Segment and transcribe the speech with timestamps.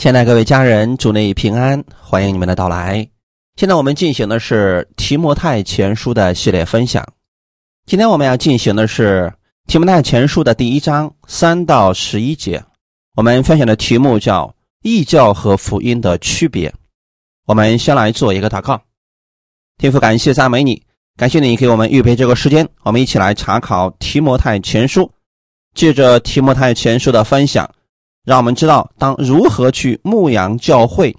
[0.00, 3.06] 亲爱的各位家人，祝你平安，欢迎你们的到来。
[3.56, 7.06] 现在我们进行的是提摩太前书的系列分享。
[7.84, 9.30] 今天我们要进行的是
[9.66, 12.64] 提摩太前书的第一章三到十一节。
[13.14, 16.72] 我们分享的题目叫“异教和福音的区别”。
[17.46, 18.80] 我们先来做一个祷告。
[19.76, 20.82] 天父，感谢赞美你，
[21.18, 25.12] 感谢你给我们预备这个时间，我们一起来查考提摩太前书。
[25.74, 27.70] 借着提摩太前书的分享。
[28.30, 31.12] 让我们知道当如何去牧养教会，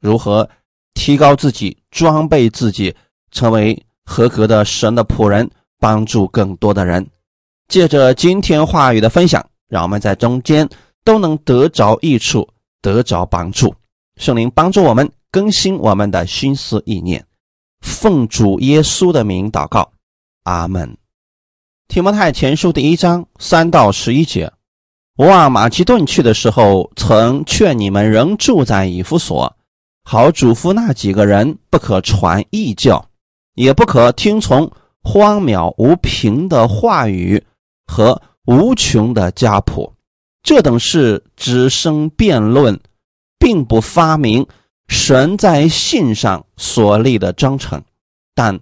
[0.00, 0.50] 如何
[0.92, 2.92] 提高自己、装备自己，
[3.30, 7.08] 成为合格的神的仆人，帮助更多的人。
[7.68, 10.68] 借着今天话语的分享，让我们在中间
[11.04, 12.48] 都能得着益处，
[12.82, 13.72] 得着帮助。
[14.16, 17.24] 圣灵帮助我们更新我们的心思意念。
[17.82, 19.92] 奉主耶稣的名祷告，
[20.42, 20.96] 阿门。
[21.86, 24.52] 提摩太前书第一章三到十一节。
[25.18, 29.52] 我往马其顿去的时候，曾劝你们仍住在以弗所，
[30.04, 33.04] 好嘱咐那几个人不可传异教，
[33.54, 34.70] 也不可听从
[35.02, 37.42] 荒谬无凭的话语
[37.88, 39.92] 和无穷的家谱。
[40.44, 42.78] 这等事只生辩论，
[43.40, 44.46] 并不发明
[44.86, 47.82] 神在信上所立的章程。
[48.36, 48.56] 但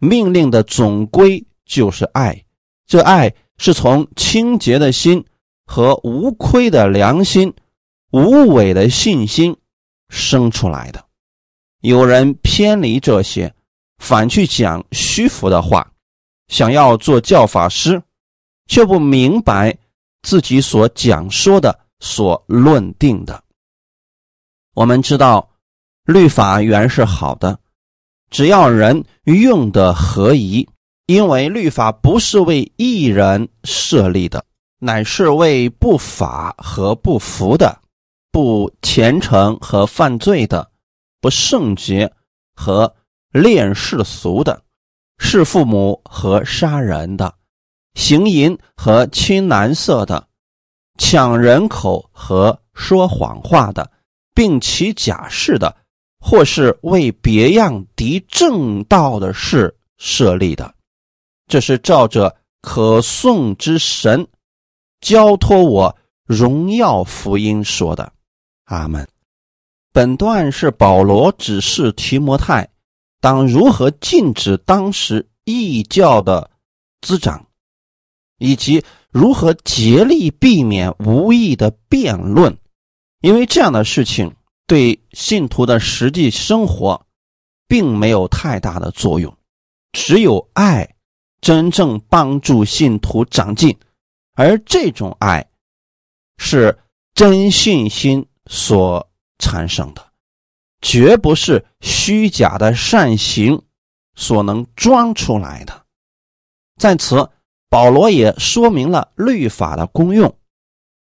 [0.00, 2.44] 命令的总归就是爱，
[2.86, 5.24] 这爱是从清洁的心。
[5.66, 7.54] 和无亏的良心、
[8.10, 9.56] 无伪的信心
[10.08, 11.04] 生出来的。
[11.80, 13.54] 有人偏离这些，
[13.98, 15.92] 反去讲虚浮的话，
[16.48, 18.02] 想要做教法师，
[18.66, 19.76] 却不明白
[20.22, 23.42] 自己所讲说的、所论定的。
[24.74, 25.50] 我们知道，
[26.04, 27.58] 律法原是好的，
[28.30, 30.68] 只要人用的合宜，
[31.06, 34.44] 因为律法不是为一人设立的。
[34.78, 37.80] 乃是为不法和不服的、
[38.30, 40.70] 不虔诚和犯罪的、
[41.20, 42.12] 不圣洁
[42.54, 42.92] 和
[43.30, 44.62] 恋世俗的、
[45.18, 47.34] 弑父母和杀人的、
[47.94, 50.26] 行淫和亲男色的、
[50.98, 53.90] 抢人口和说谎话的，
[54.34, 55.74] 并起假誓的，
[56.20, 60.74] 或是为别样敌正道的事设立的，
[61.46, 64.26] 这是照着可颂之神。
[65.04, 65.94] 交托我
[66.24, 68.10] 荣耀福音说的，
[68.64, 69.06] 阿门。
[69.92, 72.66] 本段是保罗指示提摩太
[73.20, 76.50] 当如何禁止当时异教的
[77.02, 77.46] 滋长，
[78.38, 82.56] 以及如何竭力避免无意的辩论，
[83.20, 84.34] 因为这样的事情
[84.66, 87.04] 对信徒的实际生活
[87.68, 89.36] 并没有太大的作用，
[89.92, 90.94] 只有爱
[91.42, 93.76] 真正帮助信徒长进。
[94.34, 95.48] 而这种爱，
[96.38, 96.76] 是
[97.14, 99.08] 真信心所
[99.38, 100.04] 产生的，
[100.80, 103.62] 绝不是虚假的善行
[104.16, 105.86] 所能装出来的。
[106.76, 107.30] 在此，
[107.68, 110.36] 保罗也说明了律法的功用，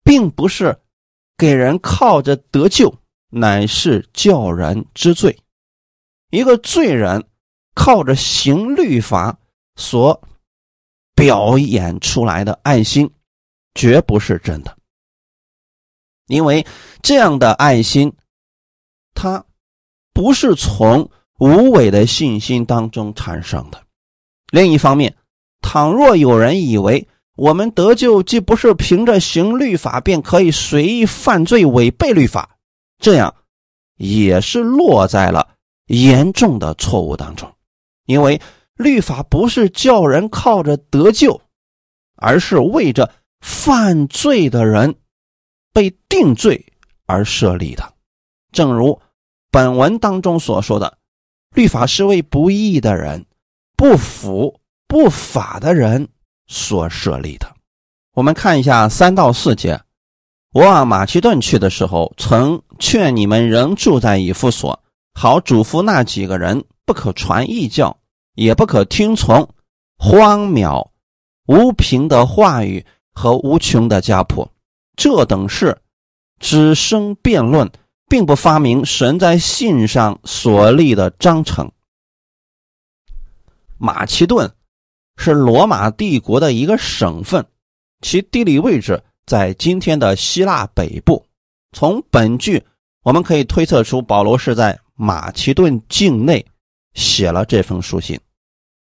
[0.03, 0.80] 并不是
[1.36, 2.94] 给人靠着得救，
[3.28, 5.38] 乃是叫人知罪。
[6.30, 7.28] 一个罪人
[7.75, 9.38] 靠着行律法
[9.76, 10.22] 所。
[11.20, 13.10] 表演出来的爱心，
[13.75, 14.75] 绝不是真的，
[16.26, 16.66] 因为
[17.03, 18.14] 这样的爱心，
[19.14, 19.44] 它
[20.14, 23.82] 不是从无伪的信心当中产生的。
[24.50, 25.14] 另一方面，
[25.60, 32.56] 倘若有人以为我们得救既不是凭着行律法便可以随意犯罪、违背律法，
[32.98, 33.34] 这样
[33.97, 35.47] 也是落在了
[35.86, 37.53] 严重的错误当中，
[38.06, 38.41] 因为。
[38.80, 41.42] 律法不是叫人靠着得救，
[42.16, 44.94] 而是为着犯罪的人
[45.74, 46.72] 被定罪
[47.04, 47.92] 而设立的。
[48.52, 48.98] 正如
[49.50, 50.96] 本文当中所说的，
[51.54, 53.26] 律法是为不义的人、
[53.76, 54.58] 不服
[54.88, 56.08] 不法的人
[56.47, 57.54] 所设立的。
[58.14, 59.78] 我们看一下三到四节：
[60.52, 67.99] 我往马其顿去的时候，曾劝你们仍住在以弗所，好嘱咐那几个人不可传异教。
[68.34, 69.48] 也不可听从
[69.97, 70.91] 荒谬
[71.47, 74.48] 无凭的话语和无穷的家谱，
[74.97, 75.77] 这等事
[76.38, 77.71] 只生辩论，
[78.09, 81.71] 并不发明神在信上所立的章程。
[83.77, 84.50] 马其顿
[85.16, 87.44] 是罗马帝国的一个省份，
[88.00, 91.26] 其地理位置在今天的希腊北部。
[91.72, 92.65] 从本句
[93.03, 96.44] 我们可以推测出，保罗是在马其顿境内
[96.95, 98.21] 写了这封书信。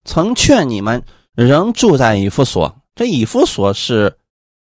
[0.06, 1.04] 曾劝你们
[1.34, 4.18] 仍住在以弗所，这以弗所是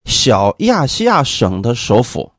[0.05, 2.31] 小亚细亚省的首府。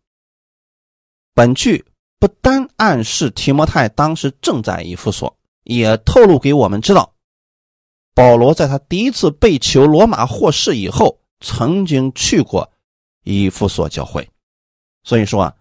[1.35, 1.85] 本句
[2.19, 7.15] 不单暗示提摩太当时正在以弗所，也透露给我们知道，
[8.15, 12.71] 保罗在他第一次被囚罗马获释以后，曾经去过
[13.23, 14.29] 以弗所教会。
[15.05, 15.55] 所以说啊，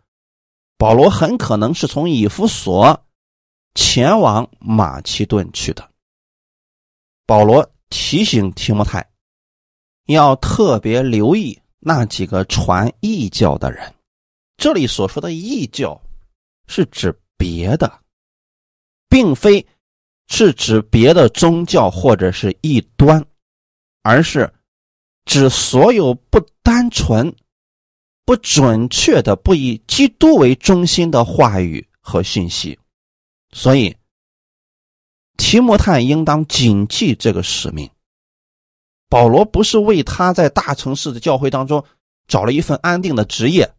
[0.77, 3.05] 保罗很可能是从以弗所
[3.75, 5.89] 前往马其顿去的。
[7.25, 9.07] 保罗提醒提摩太，
[10.07, 13.93] 要特别留意那几个传异教的人。
[14.57, 15.99] 这里所说的异教。
[16.71, 17.91] 是指别的，
[19.09, 19.65] 并非
[20.27, 23.25] 是指别的宗教或者是异端，
[24.03, 24.53] 而是
[25.25, 27.35] 指所有不单纯、
[28.23, 32.77] 不准确的、不以基督为中心的话语和信息。
[33.51, 33.95] 所以，
[35.37, 37.89] 提摩太应当谨记这个使命。
[39.09, 41.83] 保罗不是为他在大城市的教会当中
[42.27, 43.73] 找了一份安定的职业，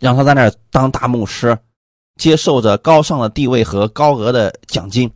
[0.00, 1.58] 让他在那儿当大牧师。
[2.16, 5.12] 接受着高尚的地位和高额的奖金，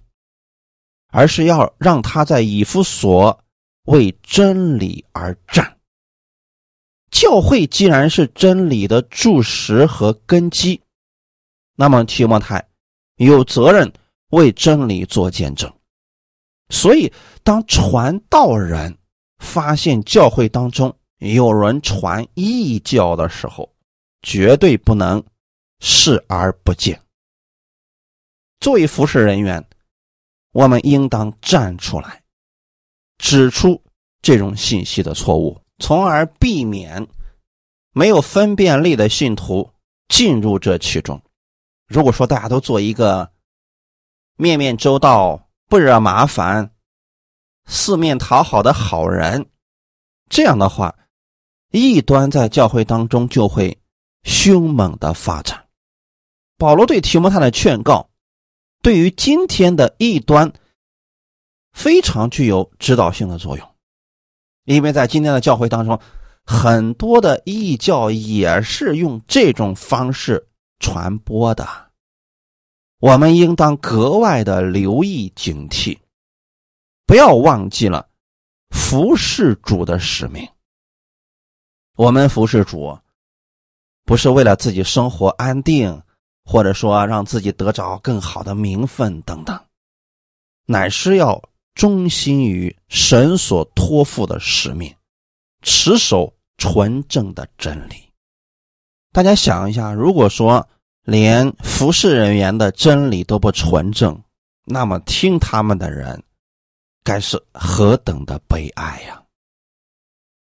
[1.12, 3.44] 而是要让他在以弗所
[3.84, 5.78] 为真理而战。
[7.12, 10.82] 教会既然是真理的柱石和根基，
[11.76, 12.67] 那么提摩太
[13.26, 13.92] 有责任
[14.30, 15.72] 为真理做见证。
[16.70, 17.12] 所以，
[17.42, 18.96] 当传道人
[19.38, 23.72] 发现教会当中有人传异教的时候，
[24.22, 25.22] 绝对不能。
[25.80, 27.00] 视而不见。
[28.58, 29.64] 作为服侍人员，
[30.50, 32.20] 我们应当站出来，
[33.18, 33.80] 指出
[34.20, 37.06] 这种信息的错误，从而避免
[37.92, 39.70] 没有分辨力的信徒
[40.08, 41.22] 进入这其中。
[41.88, 43.30] 如果说大家都做一个
[44.36, 46.70] 面面周到、不惹麻烦、
[47.66, 49.48] 四面讨好的好人，
[50.28, 50.94] 这样的话，
[51.70, 53.78] 异端在教会当中就会
[54.22, 55.66] 凶猛的发展。
[56.58, 58.10] 保罗对提摩太的劝告，
[58.82, 60.52] 对于今天的异端
[61.72, 63.66] 非常具有指导性的作用，
[64.64, 65.98] 因为在今天的教会当中，
[66.44, 70.47] 很多的异教也是用这种方式
[70.78, 71.90] 传播的，
[72.98, 75.98] 我们应当格外的留意警惕，
[77.06, 78.08] 不要忘记了
[78.70, 80.48] 服侍主的使命。
[81.96, 82.98] 我们服侍主，
[84.04, 86.02] 不是为了自己生活安定。
[86.50, 89.66] 或者说让自己得着更好的名分等等，
[90.64, 94.96] 乃是要忠心于神所托付的使命，
[95.60, 98.07] 持守纯正的真理。
[99.12, 100.66] 大家想一下，如果说
[101.02, 104.22] 连服侍人员的真理都不纯正，
[104.64, 106.22] 那么听他们的人
[107.02, 109.22] 该是何等的悲哀呀！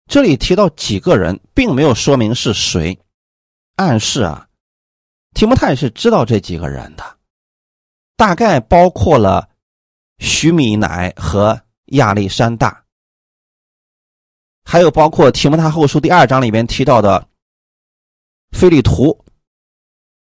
[0.07, 2.99] 这里提到几个人，并没有说明是谁，
[3.77, 4.49] 暗示啊。
[5.35, 7.05] 提摩太是知道这几个人的，
[8.17, 9.49] 大概包括了
[10.19, 12.85] 徐米乃和亚历山大，
[14.65, 17.27] 还有包括提摩太后书第二章里面提到的
[18.55, 19.23] 菲利图。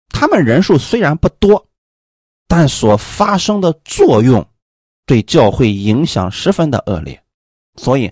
[0.08, 1.68] 他们人数虽然不多，
[2.48, 4.48] 但所发生的作用
[5.06, 7.22] 对教会影响十分的恶劣，
[7.76, 8.10] 所以。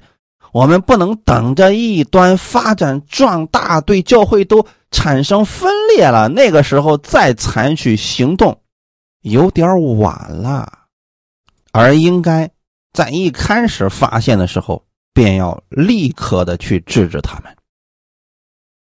[0.54, 8.60] 我们不能等着异端发展壮大，对教会都产生分裂了，那个时候再采取行动，
[9.22, 10.88] 有点晚了。
[11.74, 12.50] 而应该
[12.92, 14.84] 在一开始发现的时候，
[15.14, 17.56] 便要立刻的去制止他们。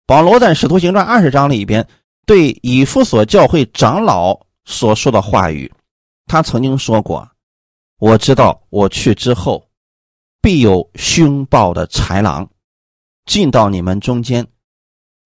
[0.06, 1.86] 保罗在《使徒行传》二十章里边
[2.26, 5.72] 对以弗所教会长老所说的话语，
[6.26, 7.28] 他曾经说过
[7.98, 9.64] ：“我知道我去之后。”
[10.42, 12.50] 必有凶暴的豺狼
[13.26, 14.44] 进到你们中间，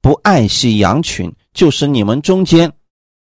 [0.03, 2.71] 不爱惜羊群；就是你们中间，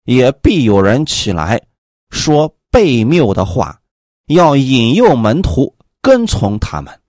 [0.05, 1.61] 也必有人起来
[2.09, 3.79] 说悖谬的话，
[4.29, 7.01] 要引诱门徒跟从他们。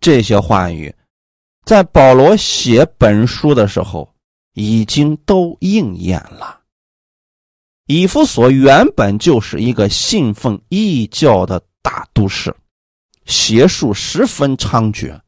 [0.00, 0.96] 这些话语，
[1.64, 4.12] 在保罗写本书的时候
[4.54, 6.60] 已经都应验了。
[7.86, 12.54] 以弗所原本就是一个信奉异教的大都市。
[13.26, 15.12] 邪术十分猖獗，《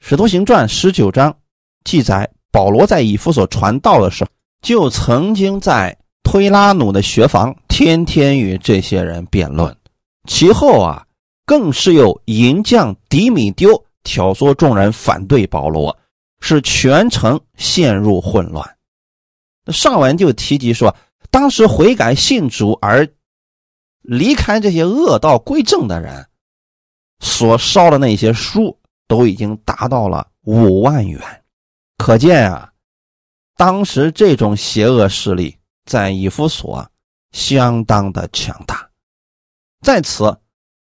[0.00, 1.36] 使徒行传》十九章
[1.84, 4.30] 记载，保罗在以弗所传道的时候，
[4.62, 9.76] 就曾经在推拉努的学房天天与这些人辩论。
[10.28, 11.06] 其后啊，
[11.46, 15.96] 更是有银匠迪米丢挑唆众人反对保罗，
[16.40, 18.76] 使全城陷入混乱。
[19.68, 20.94] 上文就提及说，
[21.30, 23.08] 当时悔改信主而
[24.02, 26.26] 离开这些恶道归正的人。
[27.22, 28.76] 所烧的那些书
[29.06, 31.20] 都已经达到了五万元，
[31.98, 32.72] 可见啊，
[33.58, 35.54] 当时这种邪恶势力
[35.84, 36.90] 在以弗所
[37.32, 38.88] 相当的强大。
[39.82, 40.34] 在此，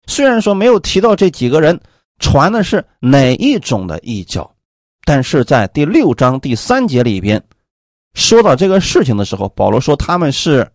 [0.07, 1.79] 虽然说没有提到这几个人
[2.19, 4.55] 传的是哪一种的异教，
[5.03, 7.43] 但是在第六章第三节里边
[8.13, 10.71] 说到这个事情的时候，保罗说他们是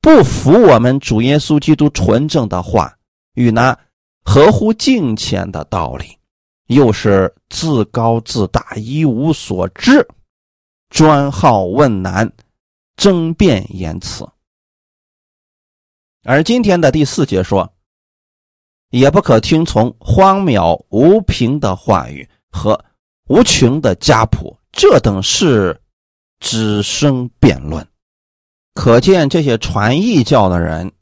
[0.00, 2.96] 不服我们主耶稣基督纯正的话
[3.34, 3.78] 与那
[4.24, 6.06] 合乎敬虔的道理，
[6.66, 10.06] 又是自高自大，一无所知，
[10.90, 12.30] 专好问难，
[12.96, 14.26] 争辩言辞。
[16.24, 17.70] 而今天的第四节说，
[18.90, 22.82] 也不可听从荒谬无凭的话语和
[23.28, 25.78] 无穷的家谱，这等事
[26.40, 27.86] 只生辩论。
[28.74, 30.92] 可见这些传异教的人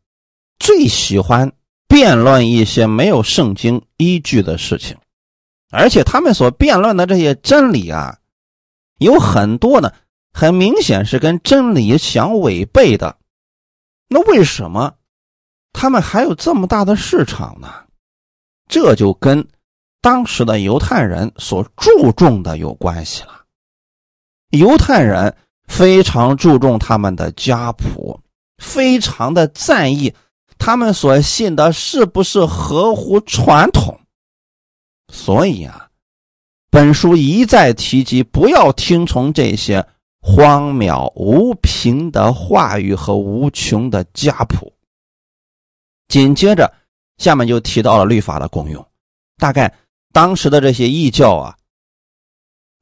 [0.58, 1.52] 最喜欢
[1.86, 4.96] 辩论一些没有圣经依据的事情，
[5.70, 8.18] 而且他们所辩论的这些真理啊，
[8.98, 9.92] 有很多呢，
[10.32, 13.16] 很明显是跟真理相违背的。
[14.08, 14.95] 那为什么？
[15.78, 17.68] 他们还有这么大的市场呢，
[18.66, 19.46] 这就跟
[20.00, 23.44] 当时的犹太人所注重的有关系了。
[24.52, 25.36] 犹太人
[25.68, 28.18] 非常注重他们的家谱，
[28.56, 30.14] 非常的在意
[30.56, 34.00] 他们所信的是不是合乎传统。
[35.12, 35.90] 所以啊，
[36.70, 39.86] 本书一再提及不要听从这些
[40.22, 44.72] 荒谬无凭的话语和无穷的家谱。
[46.08, 46.72] 紧接着，
[47.18, 48.86] 下面就提到了律法的功用。
[49.38, 49.72] 大概
[50.12, 51.56] 当时的这些异教啊，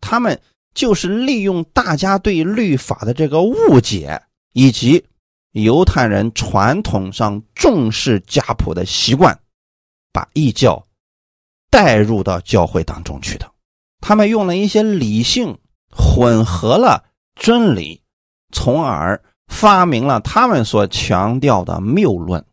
[0.01, 0.41] 他们
[0.75, 5.05] 就是利用大家对律法的这个误解，以及
[5.53, 9.39] 犹太人传统上重视家谱的习惯，
[10.13, 10.87] 把异教
[11.71, 13.51] 带入到教会当中去的。
[14.01, 15.59] 他们用了一些理性
[15.91, 17.05] 混合了
[17.35, 18.03] 真理，
[18.53, 22.45] 从而发明了他们所强调的谬论。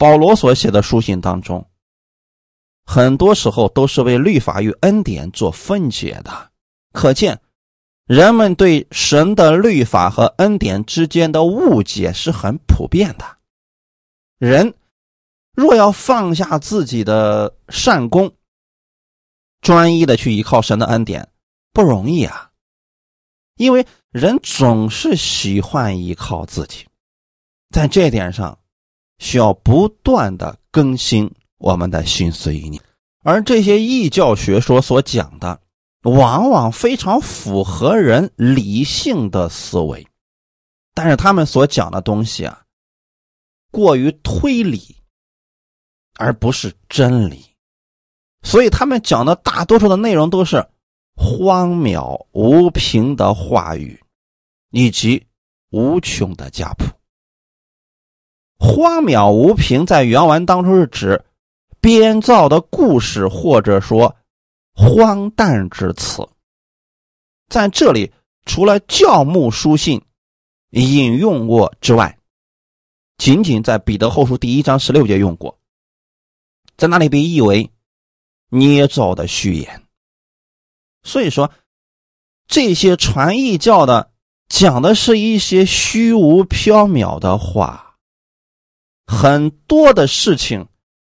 [0.00, 1.68] 保罗所写的书信当中，
[2.86, 6.50] 很多时候都是为律法与恩典做分解的，
[6.94, 7.38] 可见
[8.06, 13.36] 人们对神的律法和恩典之间的误解是很普遍的。
[14.38, 14.72] 人
[15.52, 18.32] 若要放下自己的善功，
[19.60, 21.28] 专一的去依靠神的恩典，
[21.74, 22.50] 不容易啊，
[23.56, 26.86] 因为人总是喜欢依靠自己，
[27.68, 28.56] 在这点上。
[29.20, 32.82] 需要不断的更新我们的心思意念，
[33.22, 35.60] 而这些异教学说所讲的，
[36.02, 40.04] 往往非常符合人理性的思维，
[40.94, 42.62] 但是他们所讲的东西啊，
[43.70, 44.96] 过于推理，
[46.16, 47.44] 而不是真理，
[48.42, 50.66] 所以他们讲的大多数的内容都是
[51.14, 54.00] 荒谬无凭的话语，
[54.70, 55.26] 以及
[55.70, 56.86] 无穷的家谱。
[58.62, 61.24] 荒谬无凭在原文当中是指
[61.80, 64.14] 编造的故事，或者说
[64.74, 66.28] 荒诞之词。
[67.48, 68.12] 在这里，
[68.44, 70.02] 除了教牧书信
[70.68, 72.18] 引用过之外，
[73.16, 75.58] 仅仅在彼得后书第一章十六节用过，
[76.76, 77.70] 在那里被译为
[78.50, 79.82] 捏造的序言。
[81.02, 81.50] 所以说，
[82.46, 84.10] 这些传异教的
[84.50, 87.89] 讲的是一些虚无缥缈的话。
[89.10, 90.64] 很多的事情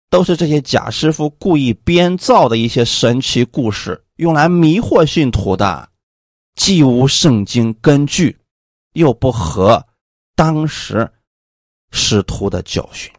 [0.09, 5.89] 都是这些假师傅故意编造的一些神奇故事，用来迷惑信徒的，
[6.55, 8.39] 既无圣经根据，
[8.93, 9.85] 又不合
[10.37, 11.11] 当时
[11.91, 13.11] 师徒的教训，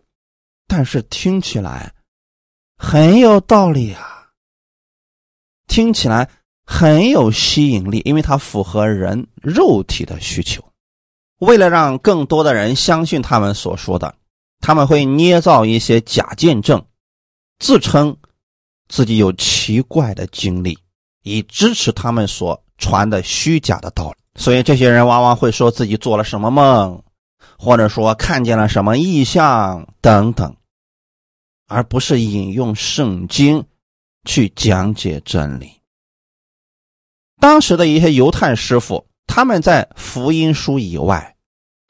[0.67, 1.93] 但是听起来
[2.79, 4.27] 很有道理啊，
[5.67, 6.27] 听起来
[6.65, 10.65] 很有吸引力，因为它符合人肉体的需求。
[11.41, 14.15] 为了让更多的人相信他们所说的。
[14.63, 16.83] 他们会捏造一些假见证，
[17.59, 18.17] 自称
[18.89, 20.79] 自己有奇怪的经历，
[21.23, 24.17] 以支持他们所传的虚假的道理。
[24.37, 27.03] 所以，这些人往往会说自己做了什么梦，
[27.59, 30.57] 或者说看见了什么异象等等，
[31.69, 33.63] 而不是引用圣经
[34.25, 35.73] 去讲解真理。
[37.41, 41.37] 当时的一些犹太师傅，他们在福音书以外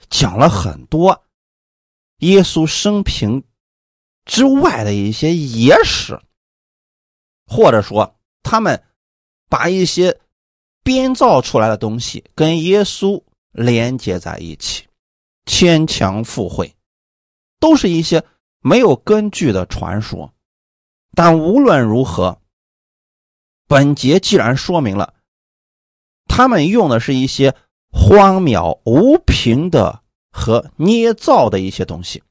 [0.09, 1.23] 讲了很多。
[2.23, 3.45] 耶稣生平
[4.25, 6.21] 之外的一些野史，
[7.47, 8.83] 或者说他们
[9.49, 10.21] 把一些
[10.85, 14.87] 编造出来的东西跟耶稣连接在一起，
[15.47, 16.75] 牵强附会，
[17.59, 18.25] 都是一些
[18.61, 20.33] 没有根据的传说。
[21.15, 22.41] 但无论如何，
[23.67, 25.15] 本节既然说明了
[26.27, 27.55] 他们用的是一些
[27.91, 30.02] 荒谬无凭的
[30.33, 32.23] 和捏造的一些东西，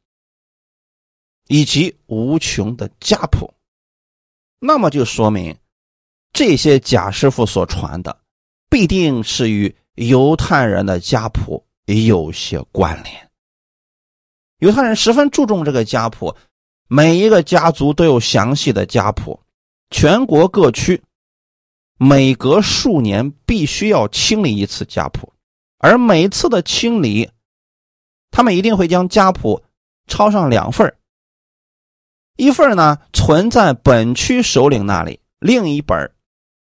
[1.47, 3.53] 以及无穷的家谱，
[4.59, 5.55] 那么就说明
[6.33, 8.19] 这些贾师傅所传的
[8.69, 13.29] 必定是与犹太人的家谱有些关联。
[14.59, 16.35] 犹太人十分注重这个家谱，
[16.87, 19.39] 每一个家族都有详细的家谱，
[19.89, 21.01] 全国各区
[21.97, 25.31] 每隔数年必须要清理一次家谱，
[25.77, 27.29] 而每次的清理，
[28.31, 29.61] 他们一定会将家谱
[30.07, 30.97] 抄上两份
[32.37, 36.11] 一份呢存在本区首领那里，另一本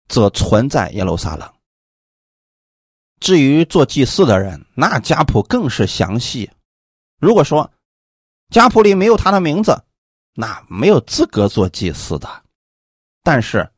[0.08, 1.50] 则存在耶路撒冷。
[3.20, 6.50] 至于做祭祀的人，那家谱更是详细。
[7.18, 7.70] 如果说，
[8.50, 9.84] 家谱里没有他的名字，
[10.34, 12.28] 那没有资格做祭祀的。
[13.22, 13.70] 但是，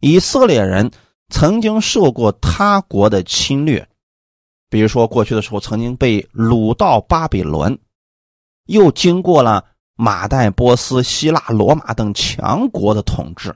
[0.00, 0.90] 以色列人
[1.30, 3.88] 曾经受过他国的侵略，
[4.74, 7.78] 比如说过去的时候曾经被掳到巴比伦，
[8.66, 9.64] 又经过了
[9.94, 13.54] 马代波斯、希腊、罗马等强国的统治，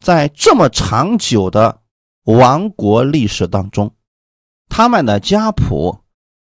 [0.00, 1.76] 在这么长久的
[2.22, 3.92] 王国历史当中，
[4.68, 5.98] 他们的家谱。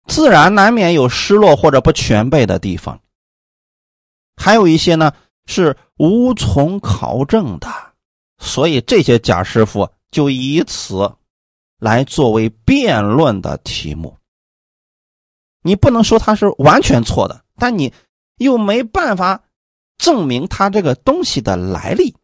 [0.06, 3.00] 自然难免有失落或者不全备的地方，
[4.36, 5.14] 还有一些呢
[5.46, 7.70] 是无从考证的，
[8.38, 11.10] 所以这些假师傅就以此
[11.84, 14.16] 来作为辩论的题目。
[15.62, 17.94] 你不能说他是完全错的，但你
[18.38, 19.44] 又没办法
[19.98, 22.16] 证明他这个东西的来历，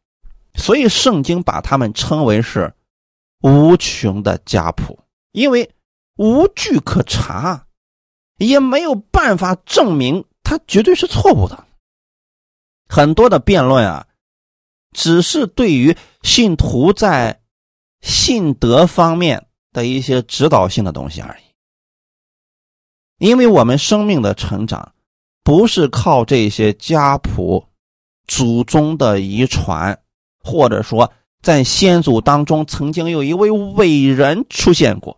[0.55, 2.73] 所以圣经把他们称为是
[3.41, 4.97] 无穷的家谱，
[5.31, 5.69] 因为
[6.15, 7.65] 无据可查。
[8.37, 11.61] 也没有办法证明他绝对是错误的。
[12.87, 14.07] 很多的辩论啊，
[14.93, 17.41] 只是对于信徒在
[17.99, 19.45] 信德方面
[19.79, 23.25] 的一些指导性的东西而已。
[23.25, 24.93] 因为我们生命的成长
[25.43, 27.65] 不是靠这些家谱、
[28.27, 29.97] 祖宗的遗传，
[30.39, 31.11] 或者说
[31.41, 35.17] 在先祖当中曾经有一位伟人出现过，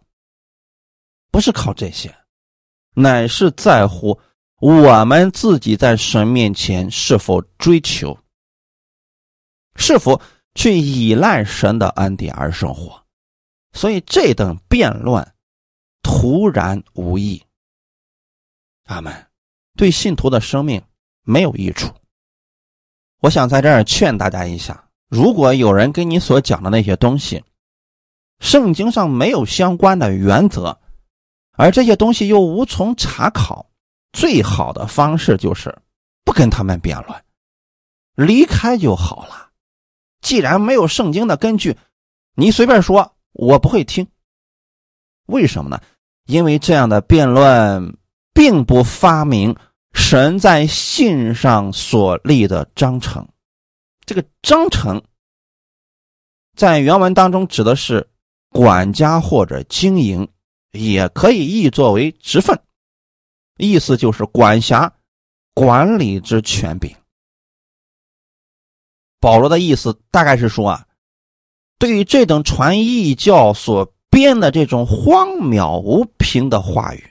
[1.32, 2.16] 不是靠这些。
[2.94, 4.20] 乃是在乎
[4.60, 8.18] 我们自己在神面前是否追求，
[9.76, 10.22] 是否
[10.56, 13.01] 去依赖神的恩典而生活。
[13.74, 15.26] 所以这等辩论
[16.02, 17.42] 徒然无益，
[18.86, 19.14] 阿门，
[19.76, 20.82] 对信徒的生命
[21.24, 21.94] 没有益处。
[23.20, 27.44] 我想在这儿劝大家一下：如果有人跟你所讲的那些东西，
[28.40, 30.78] 圣经上没有相关的原则。
[31.54, 33.70] 而这些东西又无从查考，
[34.14, 35.78] 最好的方式就是
[36.24, 37.24] 不跟他们辩论，
[38.16, 39.50] 离开就好了。
[40.22, 41.78] 既然没有圣经的根据，
[42.36, 44.08] 你随便说，我不会听。
[45.28, 45.82] 为什么呢？
[46.26, 47.98] 因为这样的辩论
[48.34, 49.56] 并不发明
[49.94, 53.28] 神在信上所立的章程。
[54.06, 55.02] 这个章程
[56.56, 58.10] 在原文当中指的是
[58.50, 60.28] 管家或者经营。
[60.74, 62.58] 也可以译作为职分，
[63.58, 64.90] 意思就是管辖、
[65.54, 66.96] 管理之权柄。
[69.20, 70.88] 保罗的意思大概是说啊，
[71.82, 77.04] 对于这等传异教所编的这种荒谬无凭的话语，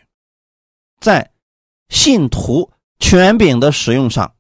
[1.00, 1.28] 在
[1.88, 4.32] 信徒权柄的使用上，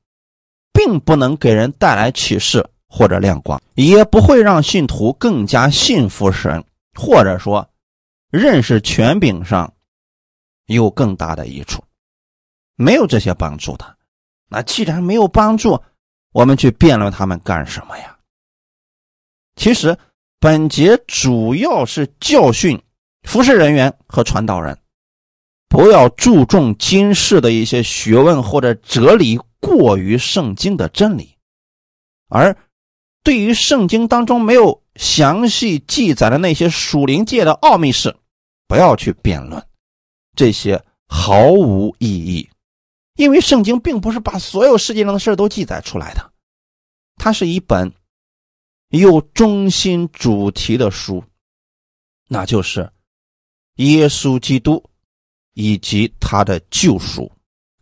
[0.72, 6.64] 并不能给人带来启示或者亮光，也不会让信徒更加信服神，
[6.94, 7.68] 或者说。
[8.30, 9.74] 认识权柄上
[10.66, 11.82] 有更大的益处，
[12.76, 13.96] 没有这些帮助的，
[14.46, 15.82] 那既然没有帮助，
[16.30, 18.16] 我们去辩论他们干什么呀？
[19.56, 19.98] 其实
[20.40, 22.80] 本节主要是教训
[23.24, 24.78] 服侍人员和传道人，
[25.68, 31.36] 不要注重今世的一些学问或者哲理过于圣经的真理，
[32.30, 32.56] 而
[33.22, 38.16] 对于圣经当中没有详细记载的那些属灵界的奥秘事。
[38.66, 39.62] 不要去辩论，
[40.34, 42.48] 这些毫无意义，
[43.16, 46.32] 因为圣经并不是把所有世界上的事都记载出来的，
[47.16, 47.92] 它是一本
[48.98, 51.22] 有中心主题的书，
[52.28, 52.90] 那就是
[53.76, 54.84] 耶稣基督
[55.54, 57.30] 以及他的救赎，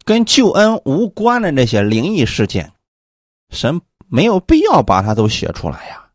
[0.04, 2.72] 跟救恩无关的那些灵异事件，
[3.50, 6.10] 神没有必要把它都写出来呀。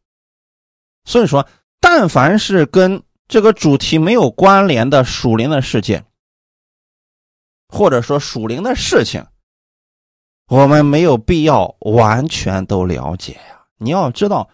[1.06, 1.47] 所以说，
[1.79, 6.06] 但凡是跟这个主题没有关联的属灵的事件，
[7.67, 9.25] 或者说属灵的事情，
[10.47, 13.65] 我们没有必要完全都了解呀。
[13.77, 14.49] 你要知道，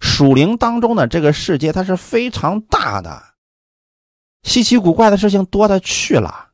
[0.00, 3.22] 属灵当中的这个世界它是非常大的，
[4.42, 6.50] 稀奇古怪的事情多的去了，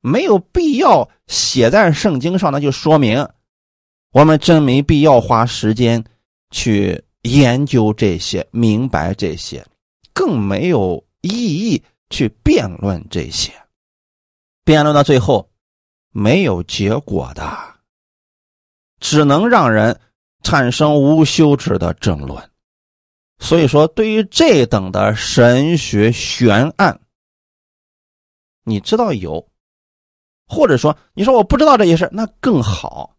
[0.00, 3.28] 没有必要写在圣经上，那就说明
[4.12, 6.04] 我们真没必要花时间
[6.50, 9.64] 去研究这些、明白这些，
[10.12, 13.52] 更没有意义去辩论这些。
[14.64, 15.50] 辩论到最后
[16.10, 17.50] 没有结果的，
[19.00, 19.98] 只能让人
[20.42, 22.50] 产生无休止的争论。
[23.38, 27.00] 所以说，对于这等的神学悬案，
[28.64, 29.48] 你知道有，
[30.46, 33.16] 或者说你说我不知道这些事那更好。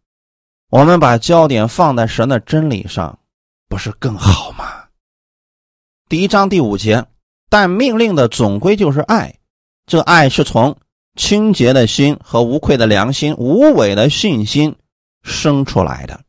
[0.69, 3.19] 我们把焦点放在神的真理上，
[3.67, 4.85] 不是更好吗？
[6.09, 7.05] 第一章第五节，
[7.49, 9.37] 但命令的总归就是爱，
[9.85, 10.75] 这爱是从
[11.15, 14.75] 清洁的心和无愧的良心、无伪的信心
[15.21, 16.22] 生出来的。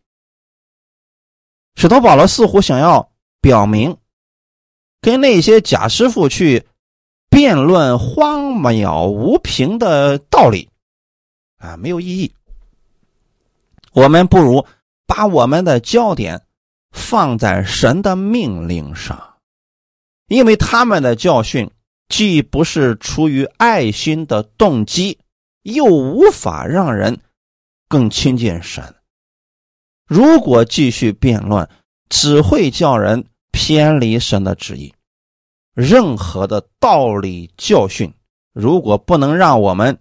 [1.76, 3.10] 使徒保罗似乎想要。
[3.40, 3.98] 表明，
[5.02, 6.66] 跟那些假师傅去
[7.28, 10.70] 辩论荒谬无凭的道理，
[11.58, 12.32] 啊，没有意义。
[13.92, 14.64] 我们不如
[15.06, 16.40] 把我们的焦点
[16.90, 19.34] 放在神的命令上，
[20.28, 21.70] 因为他们的教训
[22.08, 25.18] 既不是出于爱心的动机，
[25.64, 27.20] 又无法让人
[27.90, 28.94] 更亲近神。
[30.06, 31.68] 如果继续辩论，
[32.08, 33.26] 只会叫人。
[33.56, 34.92] 偏离神的旨意，
[35.74, 38.12] 任何的道理教训，
[38.52, 39.96] 如果不能让我们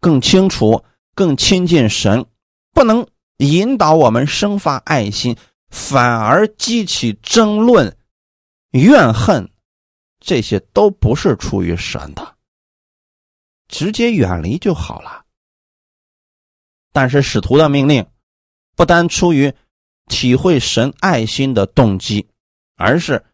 [0.00, 0.84] 更清楚、
[1.14, 2.26] 更亲近神，
[2.74, 3.06] 不能
[3.38, 5.34] 引导我们生发爱心，
[5.70, 7.96] 反而激起争论、
[8.72, 9.50] 怨恨，
[10.20, 12.36] 这些都不是出于神的，
[13.66, 15.24] 直接远离就好了。
[16.92, 18.06] 但是使徒的命令，
[18.76, 19.52] 不单出于
[20.06, 22.26] 体会神爱心的动机。
[22.74, 23.24] 而是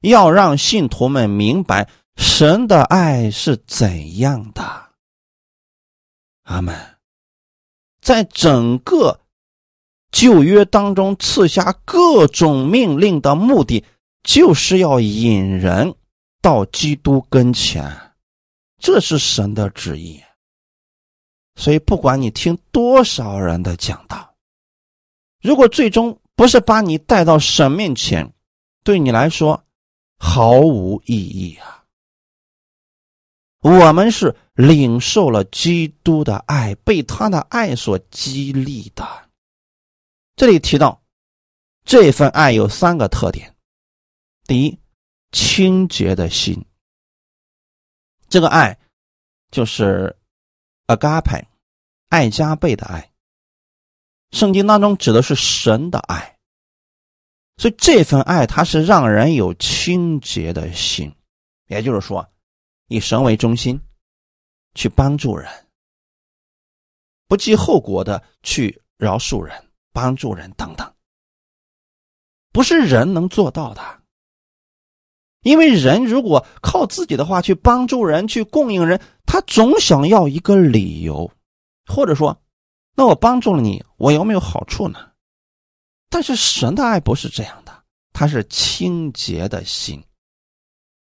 [0.00, 4.62] 要让信徒们明白神的爱是怎样的。
[6.44, 6.74] 阿门。
[8.00, 9.20] 在整个
[10.10, 13.84] 旧约当中赐下各种命令的目的，
[14.22, 15.94] 就是要引人
[16.40, 18.14] 到基督跟前，
[18.78, 20.22] 这是神的旨意。
[21.56, 24.33] 所以，不管你听多少人的讲道，
[25.44, 28.32] 如果最终不是把你带到神面前，
[28.82, 29.62] 对你来说
[30.18, 31.84] 毫无意义啊！
[33.60, 39.06] 我们是领受了基督的爱，被他的爱所激励的。
[40.34, 41.02] 这里提到
[41.84, 43.54] 这份爱有三个特点：
[44.46, 44.78] 第一，
[45.30, 46.64] 清洁的心。
[48.30, 48.78] 这个爱
[49.50, 50.16] 就是
[50.86, 51.44] agape，
[52.08, 53.10] 爱加倍的爱。
[54.34, 56.36] 圣经当中指的是神的爱。
[57.56, 61.14] 所以这份爱，它是让人有清洁的心，
[61.68, 62.28] 也就是说，
[62.88, 63.80] 以神为中心，
[64.74, 65.48] 去帮助人，
[67.28, 70.92] 不计后果的去饶恕人、帮助人等等，
[72.50, 74.02] 不是人能做到的。
[75.42, 81.30] 因为人如果靠自己的话去帮助人、去供应人，他总想要一个理由，
[81.86, 82.42] 或者说，
[82.94, 85.12] 那我帮助了你，我有没有好处呢？
[86.08, 90.02] 但是神的爱不是这样的，他是清洁的心，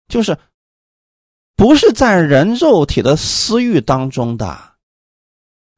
[0.08, 0.38] 就是
[1.58, 4.75] 不是在人肉体的私欲当中的，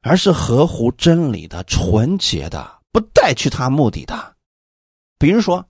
[0.02, 4.36] 而是合乎真理的、纯洁的、不带去他目的的。
[5.18, 5.68] 比如说，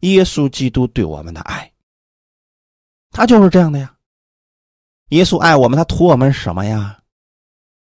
[0.00, 1.72] 耶稣基督对我们的爱，
[3.10, 3.96] 他就是这样的呀。
[5.08, 7.02] 耶稣爱我们，他图我们什么呀？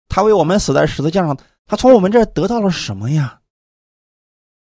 [0.07, 1.37] 他为我们死在十字架上，
[1.69, 3.39] 他从我们这儿得到了什么呀？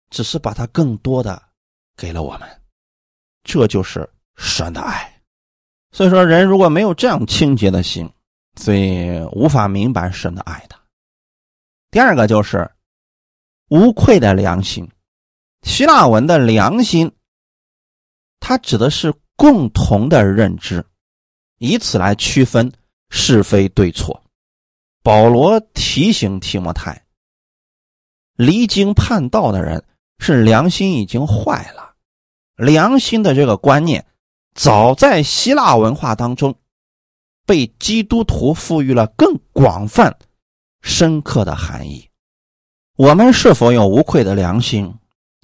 [0.09, 1.41] 只是把它更多的
[1.95, 2.61] 给了我们，
[3.45, 5.21] 这就是神的爱。
[5.93, 8.11] 所以说，人如果没有这样清洁的心，
[8.57, 10.75] 所以无法明白神的爱的。
[11.91, 12.69] 第二个就是
[13.69, 14.85] 无愧的良心。
[15.61, 17.09] 希腊文的良心，
[18.41, 20.85] 它指的是共同的认知，
[21.57, 22.69] 以此来区分
[23.09, 24.20] 是非对错。
[25.03, 27.05] 保罗提醒提摩太，
[28.35, 29.83] 离经叛道的人。
[30.23, 31.95] 是良心已经坏了，
[32.55, 34.05] 良心的这个观念，
[34.53, 36.53] 早在希腊文化当中，
[37.47, 40.15] 被基督徒赋予了更广泛、
[40.83, 42.07] 深刻的含义。
[42.97, 44.93] 我们是否有无愧的良心，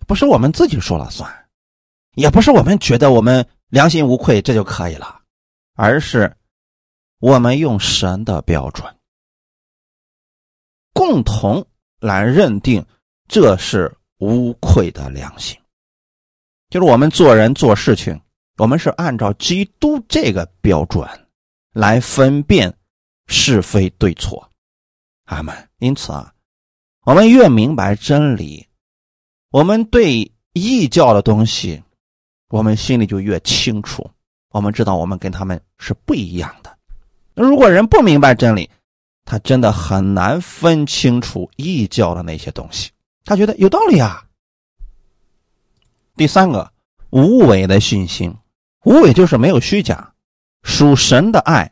[0.06, 1.28] 不是我们自己说了算，
[2.14, 5.22] 也不是我们觉得我们良心无愧这就可以了，
[5.74, 6.32] 而是
[7.18, 8.88] 我们用神的标准，
[10.98, 11.66] 共同
[12.00, 12.84] 来认定
[13.28, 13.94] 这是。
[14.20, 15.56] 无愧的良心，
[16.72, 18.20] 就是我们做人做事情，
[18.58, 21.08] 我们是按照基督这个标准
[21.72, 22.76] 来分辨
[23.28, 24.50] 是非对错。
[25.26, 25.56] 阿门。
[25.78, 26.34] 因此啊，
[27.06, 28.66] 我们越明白真理，
[29.52, 31.84] 我们对异教的东西，
[32.50, 34.10] 我们心里就越清楚。
[34.50, 36.76] 我们知道我们跟他们是不一样的。
[37.36, 38.68] 如果人不明白真理，
[39.30, 42.90] 他真的很难分清楚异教的那些东西。
[43.26, 44.26] 他觉得有道理啊。
[46.16, 46.72] 第三个，
[47.10, 48.34] 无伪的信心，
[48.86, 50.14] 无伪就是没有虚假，
[50.64, 51.70] 属神的爱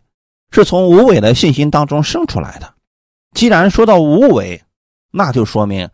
[0.51, 2.75] 是从无伪的信心当中生出来的。
[3.31, 4.61] 既然说到无为，
[5.11, 5.89] 那就说明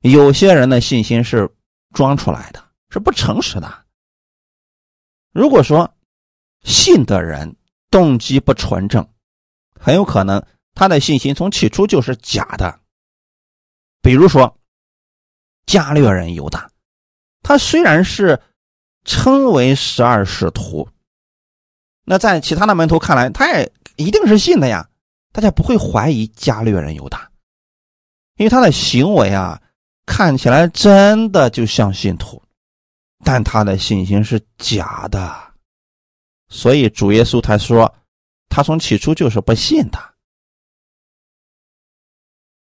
[0.00, 1.48] 有些人的信心是
[1.92, 3.72] 装出来的，是不诚实的。
[5.32, 5.94] 如果说
[6.64, 7.54] 信的人
[7.92, 9.08] 动机不纯正，
[9.78, 12.80] 很有可能他的信心从起初就是假的。
[14.02, 14.58] 比如说
[15.66, 16.70] 加略人犹大，
[17.42, 18.40] 他虽然是
[19.04, 20.88] 称为十二使徒，
[22.04, 24.88] 那在其他的门徒看来，他也一定是信的呀。
[25.32, 27.30] 大家不会怀疑加略人犹大，
[28.36, 29.62] 因为他的行为啊，
[30.04, 32.42] 看起来真的就像信徒，
[33.22, 35.32] 但他的信心是假的，
[36.48, 37.94] 所以主耶稣他说，
[38.48, 40.14] 他从起初就是不信的。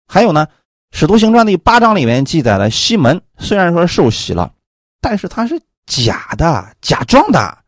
[0.08, 0.46] 还有呢，
[0.90, 4.52] 《使徒行传》第八章里面记载了西门，虽然说受洗了，
[5.00, 7.58] 但是他是假的，假装的，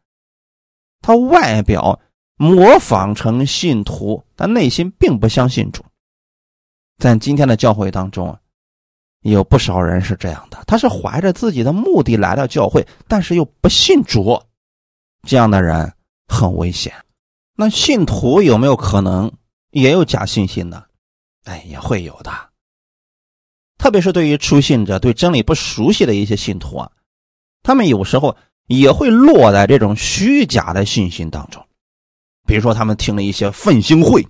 [1.00, 2.00] 他外表。
[2.42, 5.84] 模仿成信徒，但内心并不相信主。
[6.96, 8.40] 在今天的教会当中啊，
[9.20, 14.42] 有不少人是这样的，他是怀着自己的目的来到教会，但是又不信主。
[15.28, 15.92] 这样的人
[16.28, 16.90] 很危险。
[17.56, 19.30] 那信徒有没有可能
[19.72, 20.82] 也有假信心呢？
[21.44, 22.50] 哎，也会有的。
[23.78, 26.90] 特别是对于初信者、对真理不熟悉的一些信徒啊，
[27.62, 31.66] 他们有时候也会落在这种虚假的信心当中。
[32.46, 34.22] 比如说，他们听了一些愤兴会，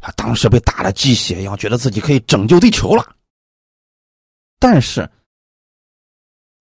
[0.00, 3.16] 啊，当时被打了鸡血一样，觉得自己可以拯救地球了。
[4.58, 5.08] 但是，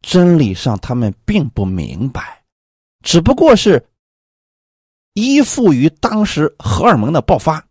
[0.01, 2.43] 真理上他们并不明白，
[3.03, 3.83] 只不过是
[5.13, 7.65] 依附于当时荷尔蒙的爆发，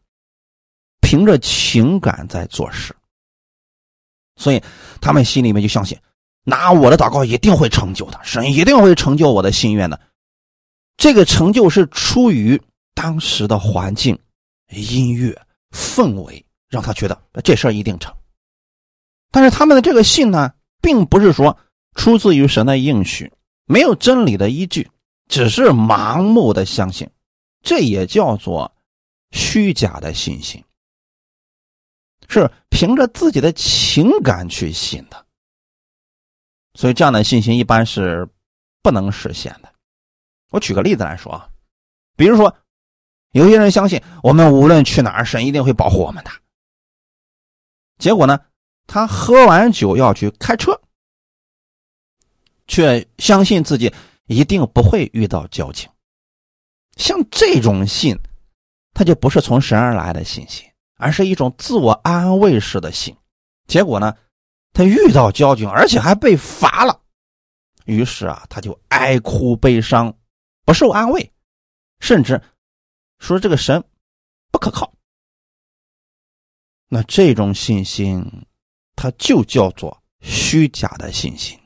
[1.05, 2.97] 凭着情感在做事。
[4.37, 4.61] 所以，
[5.01, 5.97] 他们心里面就相信，
[6.43, 10.01] 拿我的祷告一定会成就的，神一定会成就我的心愿的。
[10.97, 12.61] 这个成就是出于
[12.95, 14.19] 当时的环境、
[14.71, 15.38] 音乐
[15.71, 18.12] 氛围，让他觉得这事儿一定成。
[19.31, 21.57] 但是他们的这个信呢，并不是说
[21.95, 23.31] 出自于神的应许，
[23.67, 24.90] 没有真理的依据，
[25.29, 27.11] 只是盲目的相信，
[27.62, 28.73] 这也叫做
[29.33, 30.63] 虚假的信心，
[32.29, 35.27] 是凭着自己的情感去信的。
[36.75, 38.29] 所以这样的信心一般是
[38.83, 39.73] 不能实现的。
[40.51, 41.49] 我举个例子来说啊，
[42.17, 42.57] 比如说，
[43.33, 46.31] 有些人相信我们无论去哪儿，神一定会保护我们的。
[47.99, 48.41] 结果呢，
[48.87, 50.81] 他喝完酒要去开车，
[52.67, 53.93] 却相信自己
[54.27, 55.89] 一定不会遇到交警。
[56.97, 58.17] 像这种信，
[58.93, 60.69] 他就不是从神而来的信心，
[61.05, 63.14] 而是一种自我安慰式的信。
[63.67, 64.17] 结果呢，
[64.73, 66.99] 他遇到交警，而且还被罚了，
[67.85, 70.12] 于是啊，他就哀哭悲伤。
[70.64, 71.31] 不受安慰，
[72.01, 72.40] 甚至
[73.19, 73.85] 说这个神
[74.51, 74.95] 不可靠。
[76.88, 78.25] 那这种信心，
[78.97, 81.59] 它就叫做虚假的信心。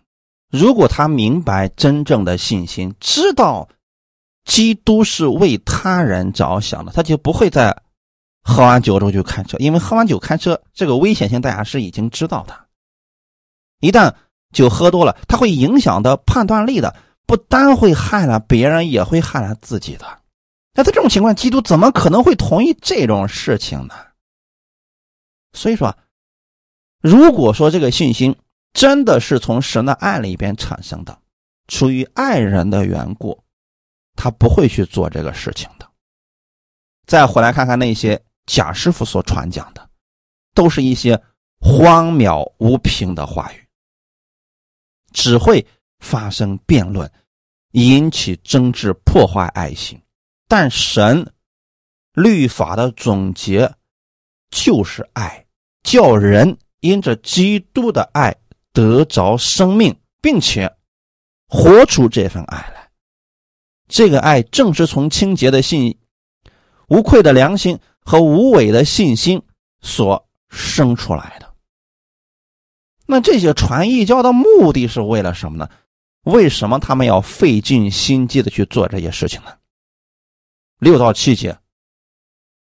[0.51, 3.69] 如果他明白真正的信心，知道
[4.45, 7.71] 基督是为他人着想的，他就不会在
[8.49, 12.59] 喝完酒之后就开车，因为喝完酒开车这个危险性大家是已经知道的。
[13.81, 14.15] 一旦
[14.53, 16.97] 酒喝多了，它会影响到判断力的。
[17.27, 20.21] 不单会害了别人，也会害了自己的。
[20.73, 23.95] 那在这种情况，基督怎么可能会同意这种事情呢？
[25.53, 25.95] 所以说，
[27.03, 28.35] 如果说这个信心
[28.73, 31.19] 真的是从神的爱里边产生的，
[31.67, 33.39] 出于爱人的缘故，
[34.17, 35.87] 他不会去做这个事情的。
[37.07, 39.89] 再回来看看那些贾师傅所传讲的，
[40.55, 41.23] 都是一些
[41.61, 43.69] 荒谬无凭的话语，
[45.13, 45.65] 只会。
[46.01, 47.11] 发生辩论，
[47.73, 50.01] 引起争执，破坏爱心。
[50.47, 51.29] 但神
[52.13, 53.69] 律法的总结
[54.49, 55.45] 就是爱，
[55.83, 58.33] 叫人因着基督的爱
[58.73, 60.73] 得着生命，并且
[61.49, 62.89] 活出这份爱来。
[63.89, 65.99] 这个爱正是从清洁的信、
[66.91, 67.77] 无愧的良心
[68.09, 69.43] 和无伪的信心
[69.83, 71.53] 所生出来的。
[73.05, 75.69] 那这些传异教的目的是为了什么呢？
[76.23, 79.53] 为什么他们要费尽心机的去做这些事情呢？
[80.79, 81.59] 六到七节，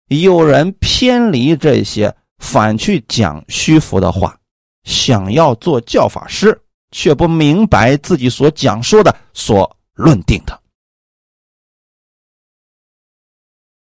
[0.07, 4.37] 有人偏离这些，反去讲虚浮的话，
[4.85, 6.57] 想要做教法师，
[6.91, 10.62] 却不明白自己所讲说的、所论定的。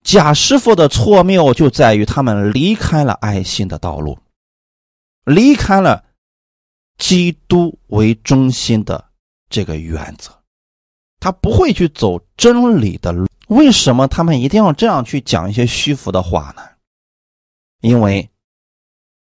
[0.03, 4.17] 贾师傅的错谬就在于他们离开了爱心的道路，
[5.25, 6.03] 离开了
[6.97, 9.05] 基督为中心的
[9.47, 10.31] 这个原则，
[11.19, 13.27] 他不会去走真理的路。
[13.47, 16.63] 为什么他们一定要这样去讲一些虚浮的话呢？
[17.81, 18.27] 因为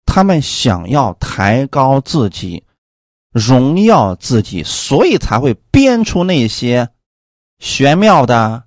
[0.06, 2.64] 他们想要抬高自己、
[3.32, 6.90] 荣耀自己，所以才会编出那些
[7.60, 8.64] 玄妙的、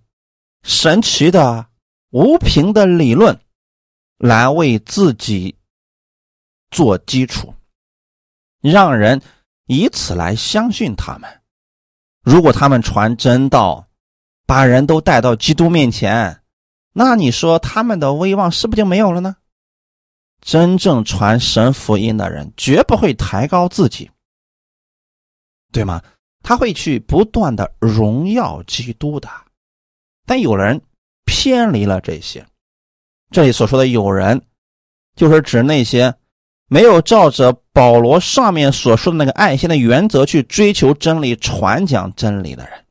[0.62, 1.66] 神奇的。
[2.10, 3.38] 无凭的理论
[4.16, 5.56] 来为自己
[6.70, 7.52] 做基础，
[8.60, 9.20] 让人
[9.66, 11.42] 以此来相信他们。
[12.22, 13.88] 如果他们传真道，
[14.46, 16.42] 把人都带到基督面前，
[16.92, 19.36] 那你说他们的威望是不是就没有了呢？
[20.40, 24.10] 真正传神福音的人绝不会抬高自己，
[25.72, 26.02] 对吗？
[26.42, 29.28] 他会去不断的荣耀基督的。
[30.24, 30.80] 但有人。
[31.26, 32.46] 偏离了这些，
[33.30, 34.40] 这里所说的有人，
[35.14, 36.14] 就是指那些
[36.68, 42.84] 没有照着保罗上面所说的那个爱心的原则去追求真理、传讲真理的人。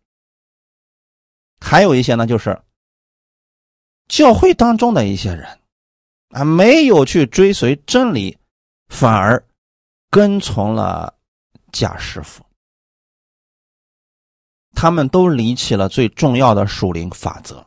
[1.60, 2.62] 还有一些呢，就是
[4.08, 5.48] 教会当中的一些人
[6.30, 8.38] 啊，没有去追随真理，
[8.90, 9.44] 反而
[10.12, 11.16] 跟从了
[11.72, 12.44] 假师傅，
[14.76, 17.66] 他们都离弃了最重要的属灵法则。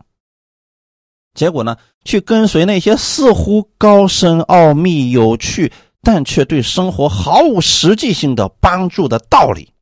[1.38, 5.72] 结果呢，去跟随那些似乎高深奥秘、有趣，
[6.02, 9.72] 但却对生活毫无实际性的帮助的道理。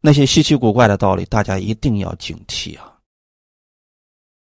[0.00, 2.96] 那些稀奇古怪的道理，大家一定要警惕啊！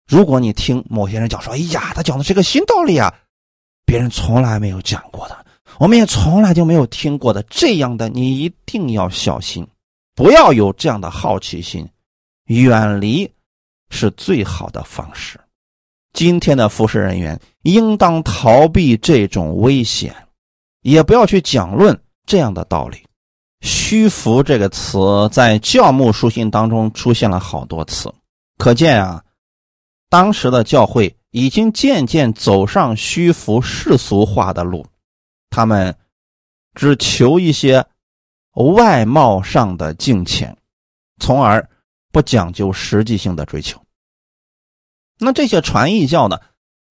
[0.07, 3.11] 如果你听某些人讲说：“哎呀，他讲的是个新道理啊，
[3.87, 5.45] 别人从来没有讲过的，
[5.79, 9.67] 我们也从来就没有听过的。”这样的你一定要小心，
[10.13, 11.89] 不要有这样的好奇心，
[12.45, 13.27] 远离。
[13.89, 15.39] 是最好的方式。
[16.13, 20.15] 今天的服侍人员应当逃避这种危险，
[20.81, 23.03] 也不要去讲论这样的道理。
[23.61, 28.11] 虚浮这个词在教牧书信当中出现了好多次，
[28.57, 29.23] 可见啊，
[30.09, 34.85] 当时的教会已经渐渐走上虚浮世俗化的路，
[35.49, 35.95] 他们
[36.73, 37.85] 只求一些
[38.53, 40.57] 外貌上的敬虔，
[41.19, 41.69] 从而。
[42.11, 43.81] 不讲究实际性的追求，
[45.17, 46.39] 那这些传异教呢？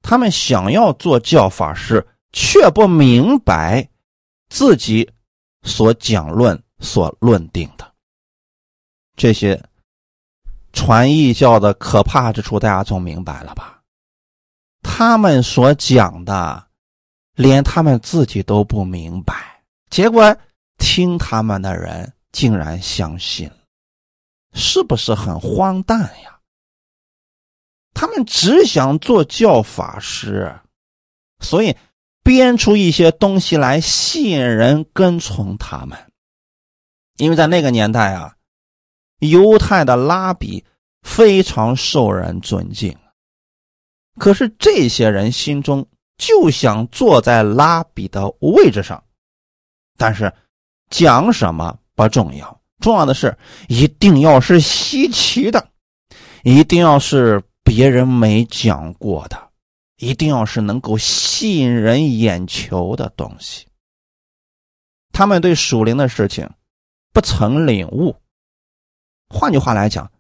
[0.00, 3.88] 他们想要做教法师，却不明白
[4.48, 5.11] 自己
[5.62, 7.92] 所讲论、所论定的
[9.16, 9.61] 这些
[10.72, 13.83] 传异教的可怕之处，大家总明白了吧？
[14.83, 16.64] 他们所讲的，
[17.35, 20.35] 连他们自己都不明白，结果
[20.78, 23.50] 听他们的人竟然相信。
[24.52, 26.40] 是不是很荒诞呀？
[27.94, 30.54] 他们只想做教法师，
[31.40, 31.76] 所以
[32.22, 35.98] 编出一些东西来吸引人跟从他们。
[37.16, 38.37] 因为在那个年代啊，
[39.18, 40.64] 犹太的拉比
[41.02, 42.96] 非常受人尊敬，
[44.16, 45.84] 可是这些人心中
[46.16, 49.02] 就想坐在拉比的位置上，
[49.96, 50.32] 但是
[50.90, 52.57] 讲什么不重要。
[52.88, 53.37] 重要的是，
[53.68, 55.68] 一定要是稀奇的，
[56.42, 59.51] 一定要是别人没讲过的，
[59.98, 63.66] 一定要是能够吸引人眼球的东西。
[65.12, 66.48] 他们对属灵的事情
[67.12, 68.16] 不曾领悟，
[69.29, 70.11] 换句话来讲，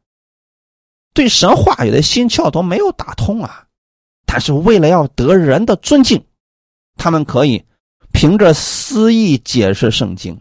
[1.14, 3.64] 对神话语的心窍都没有打通啊。
[4.26, 6.22] 但是为了要得人的尊敬，
[6.96, 7.64] 他们可以
[8.12, 10.38] 凭着私意解释圣经。